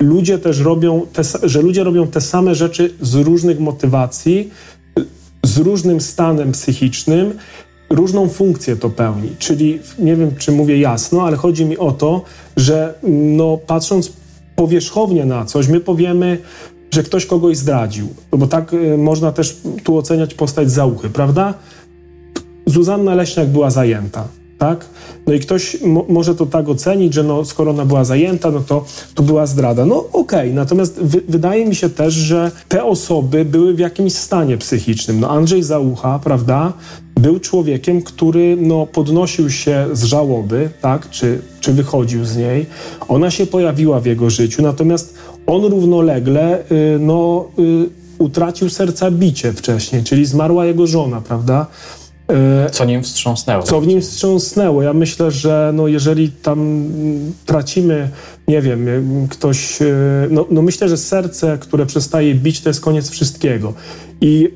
[0.00, 4.50] ludzie też robią, te, że ludzie robią te same rzeczy z różnych motywacji,
[5.42, 7.34] z różnym stanem psychicznym,
[7.90, 9.28] różną funkcję to pełni.
[9.38, 12.22] Czyli nie wiem, czy mówię jasno, ale chodzi mi o to,
[12.56, 12.94] że
[13.36, 14.12] no, patrząc
[14.58, 16.38] powierzchownie na coś, my powiemy,
[16.90, 18.08] że ktoś kogoś zdradził.
[18.32, 21.54] No bo tak y, można też tu oceniać postać Zauchy, prawda?
[22.66, 24.28] Zuzanna Leśniak była zajęta,
[24.58, 24.86] tak?
[25.26, 25.76] No i ktoś
[26.08, 28.84] może to tak ocenić, że no, skoro ona była zajęta, no to,
[29.14, 29.86] to była zdrada.
[29.86, 30.52] No okej, okay.
[30.52, 35.20] natomiast wydaje mi się też, że te osoby były w jakimś stanie psychicznym.
[35.20, 36.72] No Andrzej Zaucha, prawda,
[37.20, 42.66] był człowiekiem, który no, podnosił się z żałoby, tak, czy, czy wychodził z niej.
[43.08, 45.14] Ona się pojawiła w jego życiu, natomiast
[45.46, 47.88] on równolegle y, no, y,
[48.18, 51.66] utracił serca bicie wcześniej, czyli zmarła jego żona, prawda?
[52.66, 53.62] Y, co nim wstrząsnęło.
[53.62, 54.82] Co w nim wstrząsnęło.
[54.82, 56.84] Ja myślę, że no jeżeli tam
[57.46, 58.08] tracimy,
[58.48, 58.86] nie wiem,
[59.30, 59.78] ktoś.
[60.30, 63.74] No, no myślę, że serce, które przestaje bić, to jest koniec wszystkiego.
[64.20, 64.52] I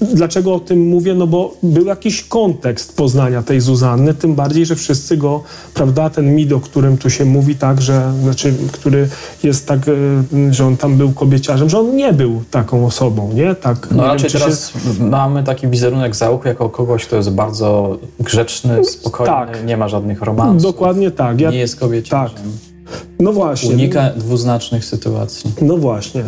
[0.00, 1.14] Dlaczego o tym mówię?
[1.14, 5.42] No bo był jakiś kontekst poznania tej Zuzanny, tym bardziej, że wszyscy go,
[5.74, 9.08] prawda, ten mit, o którym tu się mówi tak, że, znaczy, który
[9.42, 13.54] jest tak, e, że on tam był kobieciarzem, że on nie był taką osobą, nie?
[13.54, 15.04] Tak, no nie raczej wiem, teraz się...
[15.04, 19.66] mamy taki wizerunek Zauchy jako kogoś, kto jest bardzo grzeczny, spokojny, tak.
[19.66, 20.62] nie ma żadnych romansów.
[20.62, 21.40] Dokładnie tak.
[21.40, 21.50] Ja...
[21.50, 22.36] Nie jest kobieciarzem.
[22.36, 22.98] Tak.
[23.20, 23.70] No właśnie.
[23.70, 25.52] Unika dwuznacznych sytuacji.
[25.62, 26.24] No właśnie.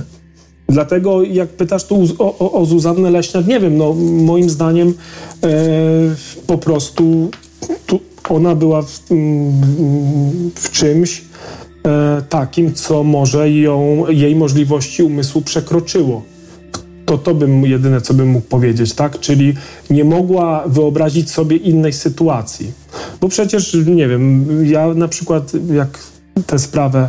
[0.70, 3.94] Dlatego jak pytasz tu o, o, o Zuzannę Leśniak, nie wiem, no
[4.24, 4.94] moim zdaniem
[5.42, 5.50] e,
[6.46, 7.30] po prostu
[7.86, 9.00] tu ona była w,
[10.54, 11.24] w czymś
[11.86, 16.22] e, takim, co może ją, jej możliwości umysłu przekroczyło.
[17.06, 19.20] To to bym jedyne, co bym mógł powiedzieć, tak?
[19.20, 19.54] Czyli
[19.90, 22.72] nie mogła wyobrazić sobie innej sytuacji.
[23.20, 25.98] Bo przecież, nie wiem, ja na przykład jak
[26.46, 27.08] tę sprawę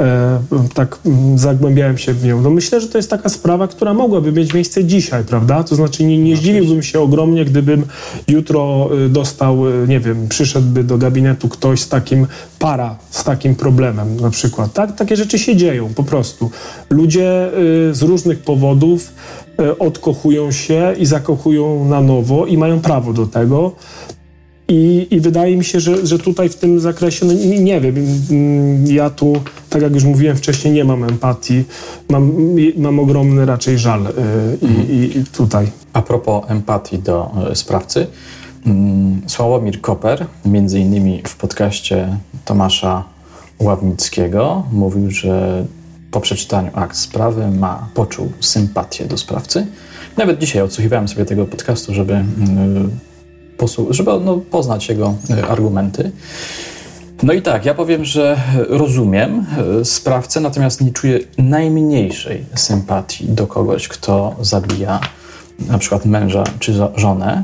[0.00, 0.40] e,
[0.74, 0.98] tak
[1.36, 2.40] zagłębiałem się w nią.
[2.40, 5.64] No myślę, że to jest taka sprawa, która mogłaby mieć miejsce dzisiaj, prawda?
[5.64, 7.84] To znaczy nie, nie zdziwiłbym się ogromnie, gdybym
[8.28, 12.26] jutro y, dostał, y, nie wiem, przyszedłby do gabinetu ktoś z takim
[12.58, 14.72] para, z takim problemem na przykład.
[14.72, 14.96] Tak?
[14.96, 16.50] Takie rzeczy się dzieją po prostu.
[16.90, 17.50] Ludzie
[17.92, 19.12] z różnych powodów
[19.78, 23.72] odkochują się i zakochują na nowo i mają prawo do tego.
[24.68, 27.94] I, I, wydaje mi się, że, że tutaj w tym zakresie, no nie, nie, wiem,
[28.30, 29.32] mm, ja tu,
[29.70, 31.64] tak jak już mówiłem wcześniej, nie mam empatii,
[32.08, 32.32] mam,
[32.76, 34.08] mam ogromny raczej żal yy,
[34.68, 34.90] mhm.
[34.90, 35.66] i, i, tutaj.
[35.92, 38.06] A propos empatii do y, sprawcy,
[38.66, 43.04] mm, Sławomir Koper, między innymi w podcaście Tomasza
[43.58, 45.64] Ławnickiego, mówił, że
[46.10, 49.66] po przeczytaniu akt sprawy ma, poczuł sympatię do sprawcy.
[50.16, 52.90] Nawet dzisiaj odsłuchiwałem sobie tego podcastu, żeby, mm,
[53.90, 56.10] żeby no, poznać jego e, argumenty.
[57.22, 59.46] No i tak, ja powiem, że rozumiem
[59.80, 65.00] e, sprawcę, natomiast nie czuję najmniejszej sympatii do kogoś, kto zabija
[65.68, 67.42] na przykład męża czy żonę,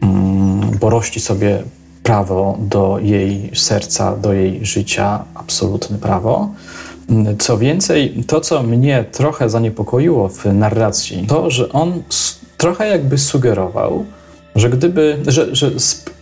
[0.00, 1.62] mm, bo rości sobie
[2.02, 6.50] prawo do jej serca, do jej życia, absolutne prawo.
[7.10, 12.02] Mm, co więcej, to co mnie trochę zaniepokoiło w narracji, to, że on
[12.56, 14.04] trochę jakby sugerował,
[14.60, 15.70] że gdyby, że, że,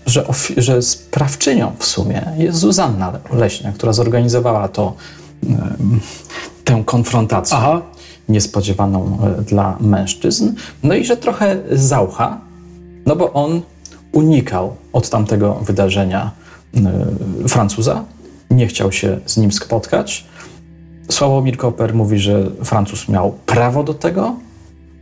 [0.07, 0.25] że,
[0.57, 4.95] że sprawczynią w sumie jest Zuzanna Leśnia, która zorganizowała to,
[6.65, 7.83] tę konfrontację Aha.
[8.29, 12.39] niespodziewaną e, dla mężczyzn, no i że trochę Zaucha,
[13.07, 13.61] no bo on
[14.13, 16.31] unikał od tamtego wydarzenia
[16.77, 18.05] e, Francuza,
[18.51, 20.27] nie chciał się z nim spotkać.
[21.11, 24.37] Sławomir Koper mówi, że Francuz miał prawo do tego,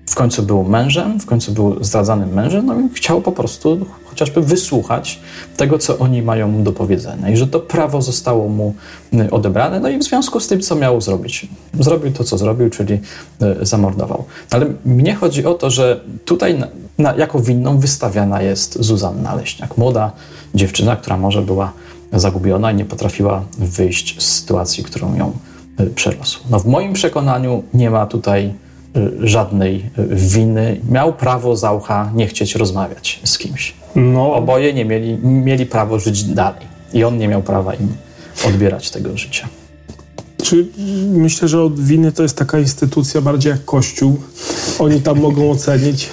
[0.06, 4.40] w końcu był mężem, w końcu był zdradzanym mężem, no i chciał po prostu chociażby
[4.40, 5.20] wysłuchać
[5.56, 8.74] tego, co oni mają mu do powiedzenia i że to prawo zostało mu
[9.14, 11.48] y, odebrane, no i w związku z tym, co miał zrobić.
[11.80, 14.24] Zrobił to, co zrobił, czyli y, zamordował.
[14.50, 16.66] Ale mnie chodzi o to, że tutaj na,
[16.98, 20.12] na, jako winną wystawiana jest Zuzanna Leśniak, młoda
[20.54, 21.72] dziewczyna, która może była
[22.12, 25.32] zagubiona i nie potrafiła wyjść z sytuacji, którą ją
[25.80, 26.40] y, przerosł.
[26.50, 28.54] No w moim przekonaniu nie ma tutaj
[29.20, 30.80] żadnej y, winy.
[30.90, 33.74] Miał prawo Zaucha nie chcieć rozmawiać z kimś.
[33.96, 34.34] No.
[34.34, 36.66] Oboje nie mieli, mieli prawo żyć dalej.
[36.92, 37.88] I on nie miał prawa im
[38.46, 39.48] odbierać tego życia.
[40.42, 40.66] Czy
[41.06, 44.20] myślę, że od winy to jest taka instytucja bardziej jak Kościół.
[44.78, 46.08] Oni tam mogą ocenić,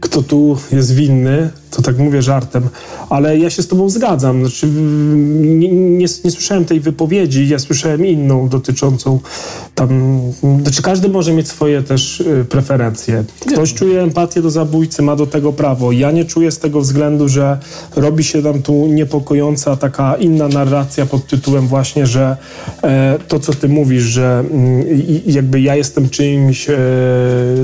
[0.00, 2.68] kto tu jest winny, to tak mówię żartem,
[3.10, 4.40] ale ja się z tobą zgadzam.
[4.40, 9.20] Znaczy, nie, nie, nie, słyszałem tej wypowiedzi, ja słyszałem inną dotyczącą
[9.74, 10.20] tam...
[10.62, 13.24] Znaczy każdy może mieć swoje też y, preferencje.
[13.52, 15.92] Ktoś czuje empatię do zabójcy, ma do tego prawo.
[15.92, 17.58] Ja nie czuję z tego względu, że
[17.96, 22.36] robi się tam tu niepokojąca taka inna narracja pod tytułem właśnie, że
[22.82, 24.84] e, to, co ty mówisz, że mm,
[25.26, 26.76] jakby ja jestem czyimś e,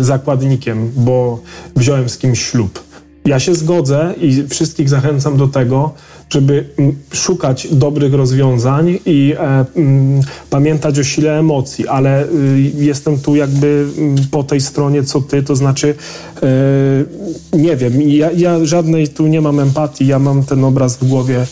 [0.01, 1.41] zakładnikiem, bo
[1.77, 2.94] wziąłem z kimś ślub.
[3.25, 5.95] Ja się zgodzę i wszystkich zachęcam do tego,
[6.31, 10.21] żeby mm, szukać dobrych rozwiązań i e, mm,
[10.51, 12.29] pamiętać o sile emocji, ale y,
[12.75, 15.95] jestem tu jakby mm, po tej stronie co ty, to znaczy
[16.43, 21.09] e, nie wiem, ja, ja żadnej tu nie mam empatii, ja mam ten obraz w
[21.09, 21.47] głowie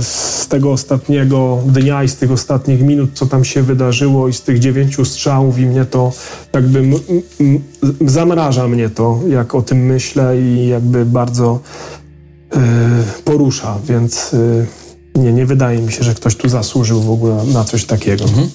[0.00, 4.42] z tego ostatniego dnia i z tych ostatnich minut, co tam się wydarzyło i z
[4.42, 6.12] tych dziewięciu strzałów i mnie to
[6.52, 6.82] jakby
[8.06, 11.60] zamraża mnie to, jak o tym myślę i jakby bardzo
[12.54, 12.58] y,
[13.24, 14.66] porusza, więc y,
[15.14, 18.24] nie, nie wydaje mi się, że ktoś tu zasłużył w ogóle na coś takiego.
[18.24, 18.48] Mhm.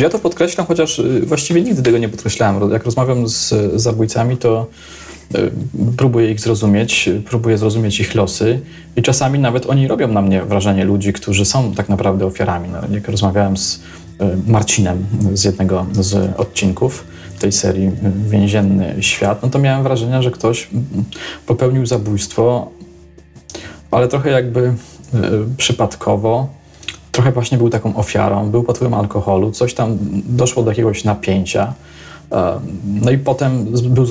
[0.00, 2.70] Ja to podkreślam, chociaż właściwie nigdy tego nie podkreślałem.
[2.70, 5.03] Jak rozmawiam z zabójcami, to E,
[5.96, 8.60] próbuję ich zrozumieć, próbuję zrozumieć ich losy
[8.96, 12.68] i czasami nawet oni robią na mnie wrażenie ludzi, którzy są tak naprawdę ofiarami.
[12.68, 13.80] No, jak rozmawiałem z
[14.20, 17.04] e, Marcinem z jednego z odcinków
[17.38, 17.92] tej serii e,
[18.28, 20.68] Więzienny Świat, no to miałem wrażenie, że ktoś
[21.46, 22.70] popełnił zabójstwo,
[23.90, 24.74] ale trochę jakby
[25.56, 26.48] przypadkowo,
[27.12, 29.98] trochę właśnie był taką ofiarą, był pod wpływem alkoholu, coś tam
[30.28, 31.74] doszło do jakiegoś napięcia
[32.84, 34.06] no i potem był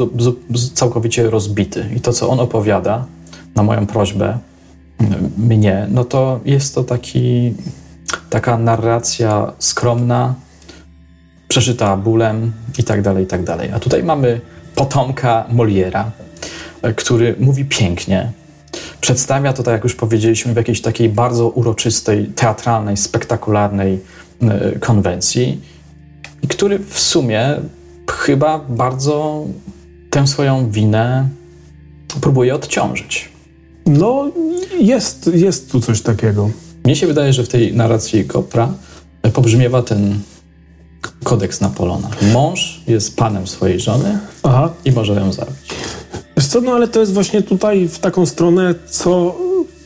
[0.74, 1.86] całkowicie rozbity.
[1.96, 3.06] I to, co on opowiada
[3.56, 4.38] na moją prośbę
[5.38, 7.54] mnie, no to jest to taki,
[8.30, 10.36] taka narracja skromna,
[11.48, 13.72] przeżyta bólem i tak dalej, i tak dalej.
[13.72, 14.42] A tutaj mamy
[14.76, 16.12] potomka Moliera,
[16.96, 18.32] który mówi pięknie,
[19.02, 24.00] przedstawia to, tak jak już powiedzieliśmy, w jakiejś takiej bardzo uroczystej, teatralnej, spektakularnej
[24.42, 25.62] e, konwencji
[26.42, 27.56] i który w sumie
[28.26, 29.46] chyba bardzo
[30.10, 31.30] tę swoją winę
[32.22, 33.30] próbuje odciążyć.
[33.86, 34.32] No,
[34.80, 36.50] jest, jest tu coś takiego.
[36.86, 38.74] Mnie się wydaje, że w tej narracji Kopra
[39.34, 40.20] pobrzmiewa ten
[41.24, 42.10] kodeks Napolona.
[42.34, 44.74] Mąż jest panem swojej żony Aha.
[44.86, 45.56] i może ją zabić.
[46.38, 49.36] Wiesz co, no ale to jest właśnie tutaj w taką stronę, co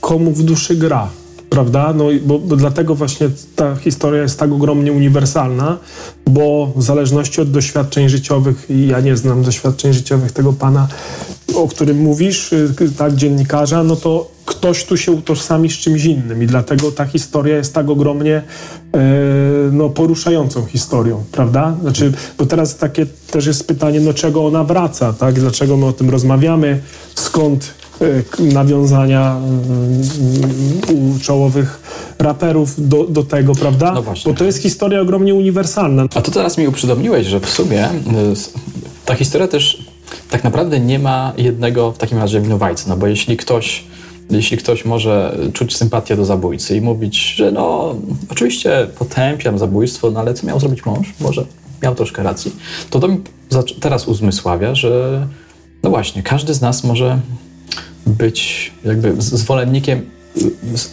[0.01, 1.09] komu w duszy gra
[1.57, 1.93] prawda?
[1.93, 5.77] No, bo, bo, dlatego właśnie ta historia jest tak ogromnie uniwersalna,
[6.27, 10.87] bo w zależności od doświadczeń życiowych, i ja nie znam doświadczeń życiowych tego pana,
[11.55, 16.43] o którym mówisz, y, tak, dziennikarza, no to ktoś tu się utożsami z czymś innym
[16.43, 18.43] i dlatego ta historia jest tak ogromnie e,
[19.71, 21.75] no, poruszającą historią, prawda?
[21.81, 25.35] Znaczy, bo teraz takie też jest pytanie, no czego ona wraca, tak?
[25.39, 26.81] Dlaczego my o tym rozmawiamy?
[27.15, 27.73] Skąd
[28.39, 29.37] nawiązania
[30.93, 31.79] u czołowych
[32.19, 33.91] raperów do, do tego, prawda?
[33.91, 34.31] No właśnie.
[34.31, 36.03] Bo to jest historia ogromnie uniwersalna.
[36.15, 37.89] A to teraz mi uprzydomniłeś, że w sumie y,
[39.05, 39.85] ta historia też
[40.29, 43.83] tak naprawdę nie ma jednego w takim razie winowajcy, no bo jeśli ktoś
[44.29, 47.95] jeśli ktoś może czuć sympatię do zabójcy i mówić, że no
[48.29, 51.13] oczywiście potępiam zabójstwo, no ale co miał zrobić mąż?
[51.19, 51.45] Może
[51.83, 52.55] miał troszkę racji.
[52.89, 53.17] To to mi
[53.79, 55.27] teraz uzmysławia, że
[55.83, 57.19] no właśnie, każdy z nas może
[58.05, 60.09] być jakby zwolennikiem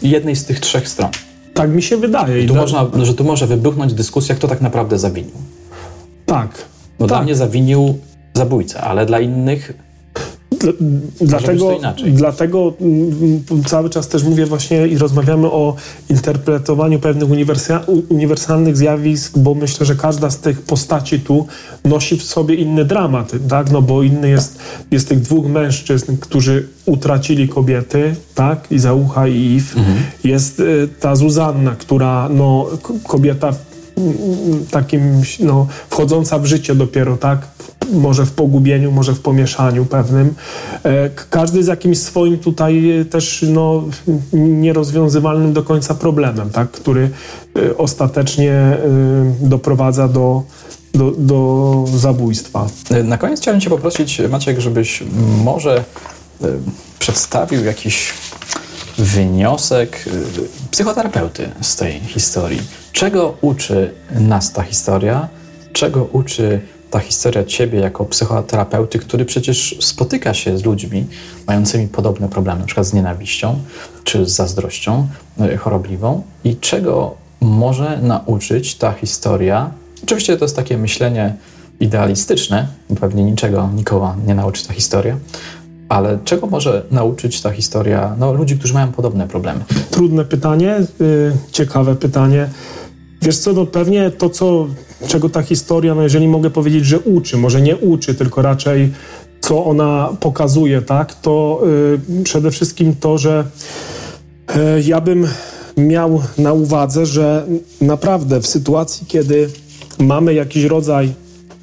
[0.03, 1.11] jednej z tych trzech stron.
[1.55, 2.45] Tak mi się wydaje.
[2.45, 5.37] I tu można, że tu może wybuchnąć dyskusja, kto tak naprawdę zawinił.
[6.27, 6.65] Tak.
[6.99, 7.09] Bo tak.
[7.09, 7.99] dla mnie zawinił
[8.35, 9.73] zabójca, ale dla innych
[11.21, 15.77] Dlatego, dlatego mm, cały czas też mówię właśnie i rozmawiamy o
[16.11, 17.29] interpretowaniu pewnych
[18.09, 21.47] uniwersalnych zjawisk, bo myślę, że każda z tych postaci tu
[21.85, 23.71] nosi w sobie inny dramat, tak?
[23.71, 24.59] No bo inny jest,
[24.91, 28.73] jest tych dwóch mężczyzn, którzy utracili kobiety, tak?
[28.73, 29.77] Izaucha i Iw.
[29.77, 29.97] Mhm.
[30.25, 32.67] Jest y, ta Zuzanna, która, no,
[33.05, 33.53] kobieta
[34.71, 37.39] takim, no, wchodząca w życie dopiero, tak?
[37.93, 40.35] Może w pogubieniu, może w pomieszaniu pewnym.
[40.85, 43.85] E, każdy z jakimś swoim tutaj też, no,
[44.33, 46.71] nierozwiązywalnym do końca problemem, tak?
[46.71, 47.11] Który
[47.57, 48.79] e, ostatecznie e,
[49.41, 50.43] doprowadza do,
[50.95, 52.67] do, do zabójstwa.
[53.05, 55.03] Na koniec chciałem Cię poprosić, Maciek, żebyś
[55.45, 55.85] może
[56.99, 58.13] przedstawił jakiś
[58.99, 60.05] wyniosek
[60.71, 62.84] psychoterapeuty z tej historii.
[62.95, 65.29] Czego uczy nas ta historia?
[65.73, 71.07] Czego uczy ta historia ciebie jako psychoterapeuty, który przecież spotyka się z ludźmi
[71.47, 73.59] mającymi podobne problemy, na przykład z nienawiścią
[74.05, 75.09] czy z zazdrością
[75.41, 79.71] e, chorobliwą i czego może nauczyć ta historia?
[80.05, 81.35] Oczywiście to jest takie myślenie
[81.81, 82.69] idealistyczne,
[83.01, 85.17] pewnie niczego nikogo nie nauczy ta historia,
[85.89, 89.61] ale czego może nauczyć ta historia no, ludzi, którzy mają podobne problemy?
[89.91, 92.49] Trudne pytanie, yy, ciekawe pytanie.
[93.25, 94.67] Wiesz co, no pewnie to, co,
[95.07, 98.93] czego ta historia, no jeżeli mogę powiedzieć, że uczy, może nie uczy, tylko raczej
[99.41, 101.63] co ona pokazuje, tak, to
[102.09, 103.45] yy, przede wszystkim to, że
[104.49, 105.29] yy, ja bym
[105.77, 107.47] miał na uwadze, że
[107.81, 109.51] naprawdę w sytuacji, kiedy
[109.99, 111.13] mamy jakiś rodzaj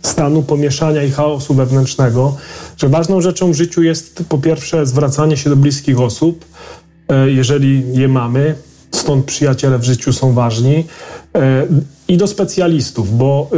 [0.01, 2.37] stanu pomieszania i chaosu wewnętrznego,
[2.77, 6.45] że ważną rzeczą w życiu jest po pierwsze zwracanie się do bliskich osób,
[7.25, 8.55] y, jeżeli je mamy,
[8.91, 10.85] stąd przyjaciele w życiu są ważni.
[11.35, 11.67] E,
[12.07, 13.49] I do specjalistów, bo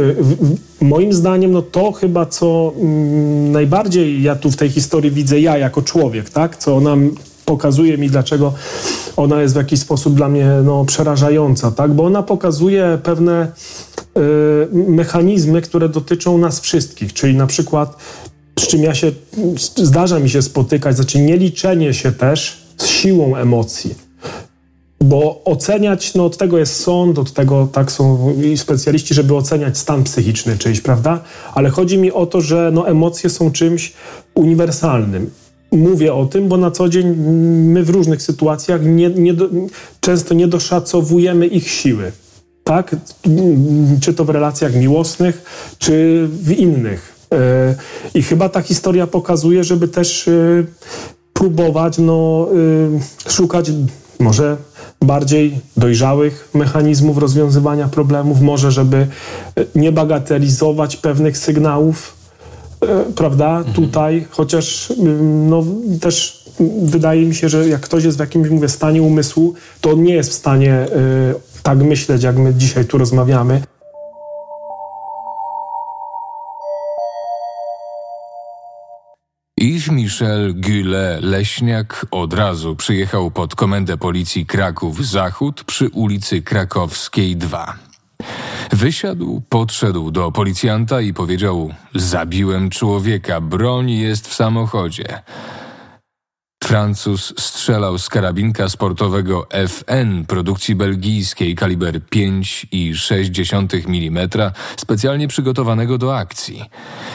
[0.80, 5.40] e, moim zdaniem no to chyba co mm, najbardziej ja tu w tej historii widzę
[5.40, 6.56] ja jako człowiek, tak?
[6.56, 6.96] Co ona
[7.44, 8.52] pokazuje mi, dlaczego
[9.16, 11.92] ona jest w jakiś sposób dla mnie no, przerażająca, tak?
[11.92, 13.52] Bo ona pokazuje pewne
[14.16, 17.96] y, mechanizmy, które dotyczą nas wszystkich, czyli na przykład
[18.58, 19.12] z czym ja się,
[19.76, 24.03] zdarza mi się spotykać, znaczy nieliczenie się też z siłą emocji.
[25.00, 30.04] Bo oceniać, no od tego jest sąd, od tego tak są specjaliści, żeby oceniać stan
[30.04, 31.20] psychiczny czyjś, prawda?
[31.54, 33.92] Ale chodzi mi o to, że no, emocje są czymś
[34.34, 35.30] uniwersalnym.
[35.72, 37.06] Mówię o tym, bo na co dzień
[37.72, 39.48] my w różnych sytuacjach nie, nie do,
[40.00, 42.12] często nie doszacowujemy ich siły.
[42.64, 42.96] Tak?
[44.00, 45.42] Czy to w relacjach miłosnych,
[45.78, 47.14] czy w innych.
[47.32, 47.74] E,
[48.14, 50.32] I chyba ta historia pokazuje, żeby też e,
[51.32, 52.48] próbować no,
[53.26, 53.70] e, szukać
[54.20, 54.56] może
[55.06, 59.06] bardziej dojrzałych mechanizmów rozwiązywania problemów, może żeby e,
[59.74, 62.16] nie bagatelizować pewnych sygnałów,
[62.82, 62.86] e,
[63.16, 63.74] prawda, mhm.
[63.74, 65.64] tutaj, chociaż mm, no,
[66.00, 66.44] też
[66.82, 70.14] wydaje mi się, że jak ktoś jest w jakimś, mówię, stanie umysłu, to on nie
[70.14, 73.62] jest w stanie y, tak myśleć, jak my dzisiaj tu rozmawiamy.
[79.64, 87.36] Yves Michel Gule Leśniak od razu przyjechał pod komendę policji Kraków Zachód przy ulicy Krakowskiej
[87.36, 87.76] 2.
[88.72, 95.22] Wysiadł, podszedł do policjanta i powiedział: Zabiłem człowieka, broń jest w samochodzie.
[96.64, 104.28] Francuz strzelał z karabinka sportowego FN produkcji belgijskiej kaliber 5,6 mm,
[104.76, 106.64] specjalnie przygotowanego do akcji.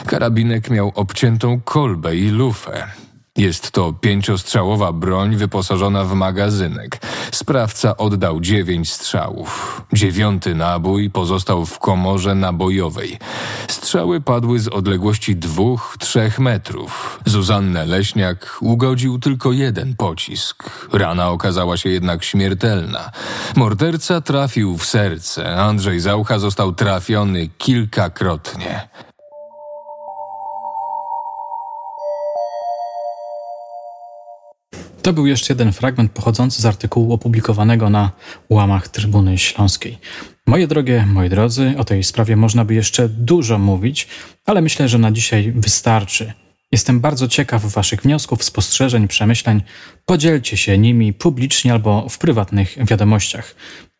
[0.06, 2.86] Karabinek miał obciętą kolbę i lufę.
[3.40, 7.00] Jest to pięciostrzałowa broń wyposażona w magazynek.
[7.32, 9.82] Sprawca oddał dziewięć strzałów.
[9.92, 13.18] Dziewiąty nabój pozostał w komorze nabojowej.
[13.68, 17.20] Strzały padły z odległości dwóch, trzech metrów.
[17.26, 20.88] Zuzannę Leśniak ugodził tylko jeden pocisk.
[20.92, 23.10] Rana okazała się jednak śmiertelna.
[23.56, 25.56] Morderca trafił w serce.
[25.56, 28.88] Andrzej Zaucha został trafiony kilkakrotnie.
[35.02, 38.10] To był jeszcze jeden fragment pochodzący z artykułu opublikowanego na
[38.50, 39.98] łamach Trybuny Śląskiej.
[40.46, 44.08] Moje drogie, moi drodzy, o tej sprawie można by jeszcze dużo mówić,
[44.46, 46.32] ale myślę, że na dzisiaj wystarczy.
[46.72, 49.62] Jestem bardzo ciekaw Waszych wniosków, spostrzeżeń, przemyśleń.
[50.06, 53.54] Podzielcie się nimi publicznie albo w prywatnych wiadomościach.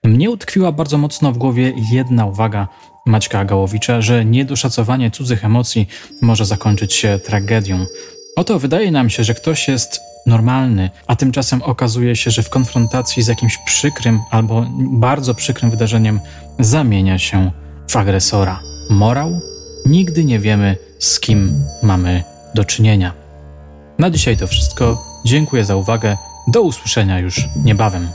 [0.04, 2.68] Mnie utkwiła bardzo mocno w głowie jedna uwaga
[3.06, 5.88] Maćka Gałowicza, że niedoszacowanie cudzych emocji
[6.22, 7.86] może zakończyć się tragedią.
[8.36, 13.22] Oto wydaje nam się, że ktoś jest normalny, a tymczasem okazuje się, że w konfrontacji
[13.22, 16.20] z jakimś przykrym albo bardzo przykrym wydarzeniem
[16.58, 17.50] zamienia się
[17.88, 18.60] w agresora.
[18.90, 19.40] Morał?
[19.86, 22.24] Nigdy nie wiemy, z kim mamy
[22.54, 23.12] do czynienia.
[23.98, 25.04] Na dzisiaj to wszystko.
[25.24, 26.16] Dziękuję za uwagę.
[26.48, 28.08] Do usłyszenia już niebawem.